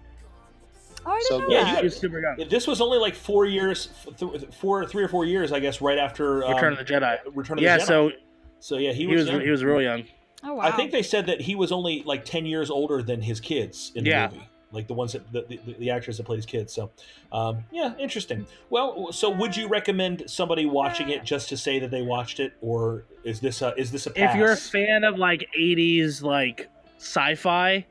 Oh, 1.05 1.11
I 1.11 1.21
So. 1.27 1.49
Yeah, 1.49 1.69
you- 1.71 1.77
He 1.77 1.83
was 1.83 1.97
super 1.97 2.19
young. 2.19 2.47
This 2.49 2.65
was 2.67 2.81
only 2.81 2.97
like 2.97 3.15
four 3.15 3.45
years, 3.45 3.89
th- 4.17 4.45
four, 4.59 4.85
three 4.87 5.03
or 5.03 5.07
four 5.07 5.23
years, 5.25 5.51
I 5.51 5.59
guess, 5.59 5.81
right 5.81 5.97
after 5.99 6.43
um, 6.43 6.53
Return 6.55 6.73
of 6.73 6.79
the 6.79 6.85
Jedi. 6.85 7.17
Return 7.33 7.57
of 7.59 7.63
Yeah, 7.63 7.77
the 7.77 7.83
Jedi. 7.83 7.87
so 7.87 8.11
so 8.59 8.77
yeah, 8.77 8.91
he 8.91 9.05
he 9.05 9.15
was. 9.15 9.29
was 9.29 9.41
he 9.43 9.49
was 9.49 9.63
real 9.63 9.81
young. 9.81 10.03
Oh 10.43 10.55
wow. 10.55 10.63
I 10.63 10.71
think 10.71 10.91
they 10.91 11.03
said 11.03 11.25
that 11.27 11.41
he 11.41 11.55
was 11.55 11.71
only 11.71 12.03
like 12.05 12.25
ten 12.25 12.45
years 12.45 12.69
older 12.69 13.01
than 13.03 13.21
his 13.21 13.39
kids 13.39 13.91
in 13.95 14.03
the 14.03 14.09
Yeah. 14.11 14.27
movie, 14.31 14.47
like 14.71 14.87
the 14.87 14.93
ones 14.93 15.13
that 15.13 15.31
the, 15.31 15.41
the, 15.47 15.73
the 15.79 15.89
actors 15.91 16.17
that 16.17 16.23
played 16.25 16.37
his 16.37 16.45
kids. 16.45 16.73
So, 16.73 16.89
um, 17.31 17.63
yeah, 17.71 17.93
interesting. 17.99 18.45
Well, 18.71 19.11
so 19.11 19.29
would 19.29 19.55
you 19.55 19.67
recommend 19.67 20.23
somebody 20.27 20.65
watching 20.65 21.09
it 21.09 21.23
just 21.23 21.49
to 21.49 21.57
say 21.57 21.77
that 21.79 21.91
they 21.91 22.01
watched 22.01 22.39
it, 22.39 22.53
or 22.61 23.05
is 23.23 23.39
this 23.39 23.61
a, 23.61 23.73
is 23.75 23.91
this 23.91 24.05
a 24.07 24.11
pass? 24.11 24.33
If 24.33 24.39
you're 24.39 24.51
a 24.51 24.57
fan 24.57 25.03
of 25.03 25.17
like 25.19 25.47
80s 25.57 26.21
like 26.23 26.67
sci-fi, 26.97 27.85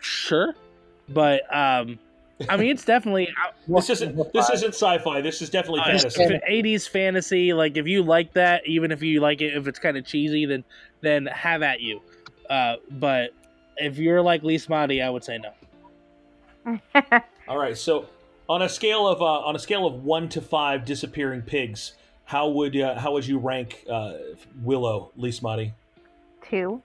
sure, 0.00 0.54
but 1.08 1.42
um, 1.54 1.98
I 2.48 2.56
mean 2.56 2.70
it's 2.70 2.84
definitely 2.84 3.28
this 3.68 3.90
isn't 3.90 4.32
this 4.32 4.50
isn't 4.50 4.74
sci-fi. 4.74 5.20
This 5.20 5.42
is 5.42 5.50
definitely 5.50 5.80
uh, 5.80 5.98
fantasy. 5.98 6.40
80s 6.50 6.88
fantasy. 6.88 7.52
Like 7.52 7.76
if 7.76 7.86
you 7.86 8.02
like 8.02 8.32
that, 8.34 8.66
even 8.66 8.92
if 8.92 9.02
you 9.02 9.20
like 9.20 9.40
it, 9.40 9.56
if 9.56 9.66
it's 9.66 9.78
kind 9.78 9.96
of 9.96 10.04
cheesy, 10.04 10.46
then 10.46 10.64
then 11.00 11.26
have 11.26 11.62
at 11.62 11.80
you. 11.80 12.00
Uh, 12.48 12.76
but 12.90 13.30
if 13.76 13.98
you're 13.98 14.22
like 14.22 14.42
Lee 14.42 14.58
Smotty, 14.58 15.04
I 15.04 15.10
would 15.10 15.24
say 15.24 15.38
no. 15.38 16.80
All 17.48 17.58
right, 17.58 17.76
so 17.76 18.06
on 18.48 18.62
a 18.62 18.68
scale 18.68 19.06
of 19.06 19.20
uh, 19.20 19.24
on 19.24 19.56
a 19.56 19.58
scale 19.58 19.86
of 19.86 20.04
one 20.04 20.28
to 20.30 20.40
five 20.40 20.84
disappearing 20.84 21.42
pigs, 21.42 21.94
how 22.24 22.48
would 22.48 22.76
uh, 22.76 22.98
how 22.98 23.12
would 23.12 23.26
you 23.26 23.38
rank 23.38 23.84
uh, 23.90 24.14
Willow, 24.62 25.10
Lee 25.16 25.30
Smotty, 25.30 25.72
Two. 26.48 26.82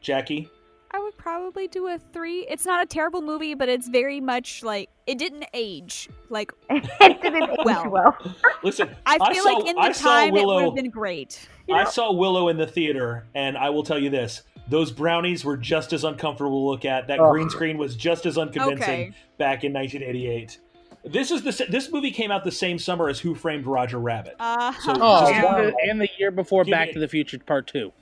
Jackie? 0.00 0.48
I 0.92 0.98
would 0.98 1.16
probably 1.16 1.68
do 1.68 1.86
a 1.86 1.98
three. 2.12 2.46
It's 2.48 2.66
not 2.66 2.82
a 2.82 2.86
terrible 2.86 3.22
movie, 3.22 3.54
but 3.54 3.68
it's 3.68 3.88
very 3.88 4.20
much 4.20 4.62
like 4.64 4.90
it 5.06 5.18
didn't 5.18 5.46
age. 5.54 6.08
Like 6.28 6.52
it 6.70 7.22
didn't 7.22 7.42
age 7.50 7.58
Well. 7.64 7.88
well. 7.90 8.16
Listen, 8.62 8.90
I 9.06 9.16
I 9.20 9.32
feel 9.32 9.44
saw- 9.44 9.52
like 9.52 9.68
in 9.68 9.76
the 9.76 9.82
I 9.82 9.92
saw 9.92 10.08
time 10.10 10.36
it 10.36 10.44
would 10.46 10.64
have 10.64 10.74
been 10.74 10.90
great. 10.90 11.48
You 11.68 11.76
I 11.76 11.84
saw 11.84 12.12
Willow 12.12 12.48
in 12.48 12.56
the 12.56 12.66
theater, 12.66 13.26
and 13.34 13.56
I 13.56 13.70
will 13.70 13.84
tell 13.84 13.98
you 13.98 14.10
this: 14.10 14.42
those 14.68 14.90
brownies 14.90 15.44
were 15.44 15.56
just 15.56 15.92
as 15.92 16.02
uncomfortable 16.04 16.64
to 16.66 16.70
look 16.70 16.84
at. 16.84 17.06
That 17.06 17.20
Oh. 17.20 17.30
green 17.30 17.50
screen 17.50 17.78
was 17.78 17.94
just 17.94 18.26
as 18.26 18.36
unconvincing 18.36 18.80
Okay. 18.80 19.12
back 19.38 19.62
in 19.64 19.72
1988. 19.72 20.58
This 21.04 21.30
is 21.30 21.42
the 21.42 21.66
this 21.70 21.90
movie 21.92 22.10
came 22.10 22.30
out 22.32 22.42
the 22.44 22.50
same 22.50 22.78
summer 22.78 23.08
as 23.08 23.20
Who 23.20 23.34
Framed 23.36 23.64
Roger 23.66 23.98
Rabbit. 23.98 24.34
Uh, 24.40 24.72
So- 24.80 24.94
Oh, 25.00 25.26
and, 25.28 25.68
the, 25.68 25.76
and 25.88 26.00
the 26.00 26.08
year 26.18 26.30
before 26.32 26.64
Give 26.64 26.72
Back 26.72 26.88
me- 26.88 26.94
to 26.94 26.98
the 27.00 27.08
Future 27.08 27.38
Part 27.38 27.68
Two. 27.68 27.92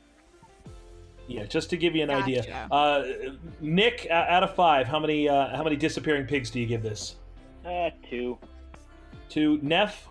Yeah, 1.28 1.44
just 1.44 1.70
to 1.70 1.76
give 1.76 1.94
you 1.94 2.02
an 2.02 2.10
idea. 2.10 2.68
Uh, 2.70 3.04
Nick, 3.60 4.06
uh, 4.10 4.14
out 4.14 4.42
of 4.42 4.54
five, 4.54 4.86
how 4.86 4.98
many 4.98 5.28
uh, 5.28 5.54
how 5.54 5.62
many 5.62 5.76
disappearing 5.76 6.26
pigs 6.26 6.50
do 6.50 6.58
you 6.58 6.66
give 6.66 6.82
this? 6.82 7.16
Uh, 7.64 7.90
two. 8.08 8.38
To 9.30 9.58
Neff, 9.60 10.08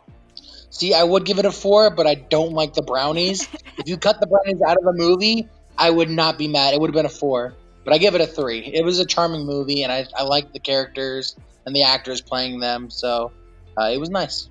See, 0.70 0.94
I 0.94 1.04
would 1.04 1.26
give 1.26 1.40
it 1.40 1.46
a 1.46 1.52
four, 1.52 1.90
but 1.90 2.06
I 2.06 2.16
don't 2.16 2.54
like 2.54 2.74
the 2.74 2.82
brownies. 2.82 3.48
if 3.78 3.88
you 3.88 3.98
cut 3.98 4.20
the 4.20 4.28
brownies 4.28 4.62
out 4.62 4.78
of 4.78 4.84
the 4.84 4.94
movie, 4.94 5.48
I 5.78 5.90
would 5.90 6.10
not 6.10 6.38
be 6.38 6.48
mad. 6.48 6.74
It 6.74 6.80
would 6.80 6.90
have 6.90 6.96
been 6.96 7.06
a 7.06 7.10
four, 7.10 7.56
but 7.84 7.94
I 7.94 7.98
give 7.98 8.16
it 8.16 8.22
a 8.22 8.28
three. 8.28 8.60
It 8.60 8.84
was 8.84 9.00
a 9.00 9.06
charming 9.06 9.46
movie, 9.46 9.84
and 9.84 9.92
I, 9.92 10.06
I 10.16 10.24
liked 10.24 10.54
the 10.54 10.60
characters 10.60 11.36
and 11.66 11.76
the 11.76 11.84
actors 11.84 12.22
playing 12.22 12.60
them, 12.60 12.90
so 12.90 13.32
uh, 13.80 13.86
it 13.86 14.00
was 14.00 14.10
nice. 14.10 14.50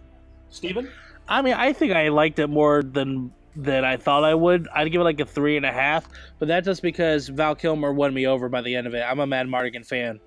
Steven? 0.51 0.91
I 1.29 1.43
mean, 1.43 1.55
I 1.55 1.73
think 1.73 1.93
I 1.93 2.09
liked 2.09 2.39
it 2.39 2.49
more 2.49 2.83
than 2.83 3.33
than 3.57 3.85
I 3.85 3.97
thought 3.97 4.25
I 4.25 4.35
would. 4.35 4.69
I'd 4.75 4.91
give 4.93 5.01
it 5.01 5.05
like 5.05 5.21
a 5.21 5.27
three 5.27 5.57
and 5.57 5.67
a 5.67 5.73
half, 5.73 6.07
but 6.39 6.49
that's 6.49 6.67
just 6.67 6.83
because 6.83 7.29
Val 7.29 7.55
Kilmer 7.55 7.93
won 7.93 8.13
me 8.13 8.27
over 8.27 8.49
by 8.49 8.63
the 8.63 8.77
end 8.77 8.87
of 8.87 8.95
it. 8.95 9.01
I'm 9.01 9.21
a 9.21 9.27
Madmartigan 9.27 9.87
fan. 9.87 10.21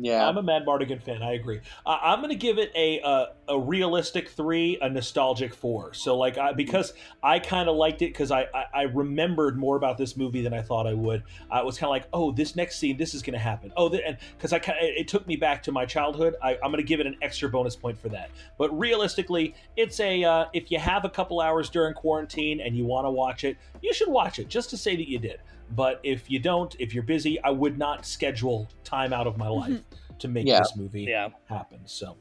Yeah, 0.00 0.28
I'm 0.28 0.38
a 0.38 0.42
Madmartigan 0.42 1.02
fan. 1.02 1.22
I 1.24 1.32
agree. 1.32 1.60
Uh, 1.84 1.98
I'm 2.00 2.20
going 2.20 2.30
to 2.30 2.36
give 2.36 2.58
it 2.58 2.70
a, 2.76 3.00
a 3.00 3.26
a 3.48 3.58
realistic 3.58 4.28
three, 4.28 4.78
a 4.80 4.88
nostalgic 4.88 5.52
four. 5.52 5.92
So 5.92 6.16
like, 6.16 6.38
I, 6.38 6.52
because 6.52 6.92
I 7.20 7.40
kind 7.40 7.68
of 7.68 7.74
liked 7.76 8.02
it 8.02 8.12
because 8.12 8.30
I, 8.30 8.42
I 8.54 8.64
I 8.74 8.82
remembered 8.82 9.58
more 9.58 9.76
about 9.76 9.98
this 9.98 10.16
movie 10.16 10.40
than 10.40 10.54
I 10.54 10.62
thought 10.62 10.86
I 10.86 10.94
would. 10.94 11.24
I 11.50 11.62
was 11.62 11.78
kind 11.78 11.88
of 11.88 11.90
like, 11.90 12.06
oh, 12.12 12.30
this 12.30 12.54
next 12.54 12.78
scene, 12.78 12.96
this 12.96 13.12
is 13.12 13.22
going 13.22 13.32
to 13.32 13.40
happen. 13.40 13.72
Oh, 13.76 13.92
and 13.92 14.16
because 14.36 14.52
I 14.52 14.60
kind 14.60 14.78
it 14.80 15.08
took 15.08 15.26
me 15.26 15.34
back 15.34 15.64
to 15.64 15.72
my 15.72 15.84
childhood. 15.84 16.36
I, 16.42 16.54
I'm 16.62 16.70
going 16.70 16.76
to 16.76 16.82
give 16.84 17.00
it 17.00 17.06
an 17.06 17.16
extra 17.20 17.48
bonus 17.48 17.74
point 17.74 17.98
for 17.98 18.08
that. 18.10 18.30
But 18.56 18.76
realistically, 18.78 19.56
it's 19.76 19.98
a 19.98 20.22
uh, 20.22 20.44
if 20.52 20.70
you 20.70 20.78
have 20.78 21.04
a 21.04 21.10
couple 21.10 21.40
hours 21.40 21.70
during 21.70 21.94
quarantine 21.94 22.60
and 22.60 22.76
you 22.76 22.84
want 22.84 23.04
to 23.04 23.10
watch 23.10 23.42
it, 23.42 23.56
you 23.82 23.92
should 23.92 24.08
watch 24.08 24.38
it 24.38 24.48
just 24.48 24.70
to 24.70 24.76
say 24.76 24.94
that 24.94 25.08
you 25.08 25.18
did. 25.18 25.40
But 25.70 26.00
if 26.02 26.30
you 26.30 26.38
don't, 26.38 26.74
if 26.78 26.94
you're 26.94 27.02
busy, 27.02 27.40
I 27.42 27.50
would 27.50 27.78
not 27.78 28.06
schedule 28.06 28.68
time 28.84 29.12
out 29.12 29.26
of 29.26 29.36
my 29.36 29.48
life 29.48 29.80
to 30.18 30.28
make 30.28 30.46
Yeah. 30.46 30.60
this 30.60 30.76
movie 30.76 31.02
Yeah. 31.04 31.28
happen. 31.46 31.80
So, 31.84 32.16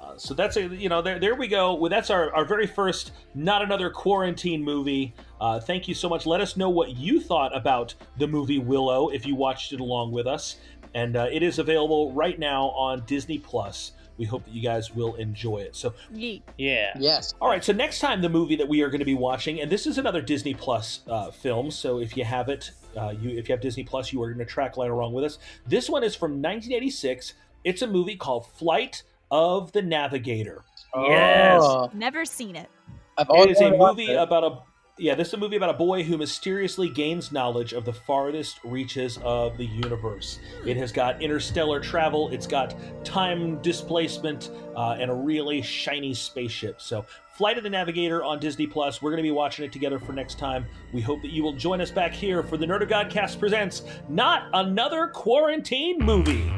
uh, 0.00 0.16
so 0.16 0.34
that's 0.34 0.56
a 0.56 0.62
you 0.62 0.88
know 0.88 1.02
there 1.02 1.18
there 1.18 1.34
we 1.34 1.48
go. 1.48 1.74
Well, 1.74 1.90
that's 1.90 2.10
our 2.10 2.34
our 2.34 2.44
very 2.44 2.66
first 2.66 3.12
not 3.34 3.62
another 3.62 3.90
quarantine 3.90 4.62
movie. 4.62 5.14
Uh, 5.40 5.60
thank 5.60 5.88
you 5.88 5.94
so 5.94 6.08
much. 6.08 6.26
Let 6.26 6.40
us 6.40 6.56
know 6.56 6.68
what 6.70 6.96
you 6.96 7.20
thought 7.20 7.56
about 7.56 7.94
the 8.18 8.26
movie 8.26 8.58
Willow 8.58 9.08
if 9.08 9.26
you 9.26 9.34
watched 9.34 9.72
it 9.72 9.80
along 9.80 10.12
with 10.12 10.26
us, 10.26 10.56
and 10.94 11.16
uh, 11.16 11.26
it 11.32 11.42
is 11.42 11.58
available 11.58 12.12
right 12.12 12.38
now 12.38 12.68
on 12.70 13.02
Disney 13.06 13.38
Plus. 13.38 13.92
We 14.18 14.26
hope 14.26 14.44
that 14.44 14.52
you 14.52 14.60
guys 14.60 14.94
will 14.94 15.14
enjoy 15.14 15.58
it. 15.60 15.74
So. 15.74 15.94
Yeah. 16.12 16.40
yes. 16.58 17.32
all 17.40 17.48
right. 17.48 17.64
So 17.64 17.72
next 17.72 18.00
time, 18.00 18.20
the 18.20 18.28
movie 18.28 18.54
that 18.56 18.68
we 18.68 18.82
are 18.82 18.88
going 18.90 18.98
to 18.98 19.06
be 19.06 19.14
watching, 19.14 19.62
and 19.62 19.72
this 19.72 19.86
is 19.86 19.96
another 19.96 20.20
Disney 20.20 20.52
Plus 20.52 21.00
uh, 21.08 21.30
film. 21.30 21.70
So 21.70 21.98
if 22.00 22.18
you 22.18 22.24
have 22.24 22.50
it, 22.50 22.70
uh, 22.96 23.14
you 23.20 23.30
if 23.30 23.48
you 23.48 23.52
have 23.52 23.60
Disney 23.60 23.84
Plus, 23.84 24.12
you 24.12 24.22
are 24.22 24.26
going 24.32 24.38
to 24.38 24.50
track 24.50 24.76
right 24.76 24.90
along 24.90 25.12
with 25.12 25.24
us. 25.24 25.38
This 25.66 25.88
one 25.88 26.04
is 26.04 26.14
from 26.14 26.32
1986. 26.32 27.34
It's 27.64 27.82
a 27.82 27.86
movie 27.86 28.16
called 28.16 28.46
Flight 28.46 29.02
of 29.30 29.72
the 29.72 29.82
Navigator. 29.82 30.64
Yes. 30.94 31.60
Oh, 31.62 31.90
Never 31.94 32.24
seen 32.24 32.56
it. 32.56 32.68
I've 33.16 33.26
It 33.28 33.30
always 33.30 33.60
a 33.60 33.64
wanted 33.64 33.76
to 33.76 33.78
watch 33.78 33.96
movie 33.96 34.14
about 34.14 34.44
a 34.44 34.58
yeah. 35.00 35.14
This 35.14 35.28
is 35.28 35.34
a 35.34 35.36
movie 35.38 35.56
about 35.56 35.70
a 35.70 35.78
boy 35.78 36.02
who 36.02 36.18
mysteriously 36.18 36.88
gains 36.88 37.32
knowledge 37.32 37.72
of 37.72 37.84
the 37.84 37.92
farthest 37.92 38.60
reaches 38.62 39.18
of 39.22 39.56
the 39.56 39.64
universe. 39.64 40.38
It 40.66 40.76
has 40.76 40.92
got 40.92 41.22
interstellar 41.22 41.80
travel. 41.80 42.28
It's 42.30 42.46
got 42.46 42.74
time 43.04 43.60
displacement 43.62 44.50
uh, 44.76 44.96
and 45.00 45.10
a 45.10 45.14
really 45.14 45.62
shiny 45.62 46.14
spaceship. 46.14 46.80
So, 46.80 47.04
Flight 47.32 47.56
of 47.56 47.64
the 47.64 47.70
Navigator 47.70 48.22
on 48.22 48.38
Disney 48.38 48.66
Plus. 48.66 49.00
We're 49.00 49.12
going 49.12 49.22
to 49.22 49.26
be 49.26 49.30
watching 49.30 49.64
it 49.64 49.72
together 49.72 49.98
for 49.98 50.12
next 50.12 50.38
time. 50.38 50.66
We 50.92 51.00
hope 51.00 51.22
that 51.22 51.30
you 51.30 51.42
will 51.42 51.54
join 51.54 51.80
us 51.80 51.90
back 51.90 52.12
here 52.12 52.42
for 52.42 52.58
the 52.58 52.66
Nerd 52.66 52.82
of 52.82 52.90
Godcast 52.90 53.38
presents 53.38 53.82
not 54.10 54.50
another 54.52 55.06
quarantine 55.06 55.98
movie. 56.04 56.52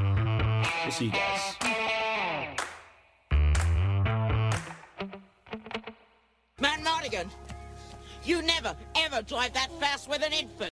We'll 0.82 0.90
see 0.90 1.04
you 1.06 1.12
guys. 1.12 1.56
Man 6.60 6.84
Mardigan, 6.84 7.28
you 8.24 8.42
never, 8.42 8.74
ever 8.96 9.22
drive 9.22 9.52
that 9.54 9.68
fast 9.80 10.08
with 10.08 10.24
an 10.24 10.32
infant. 10.32 10.70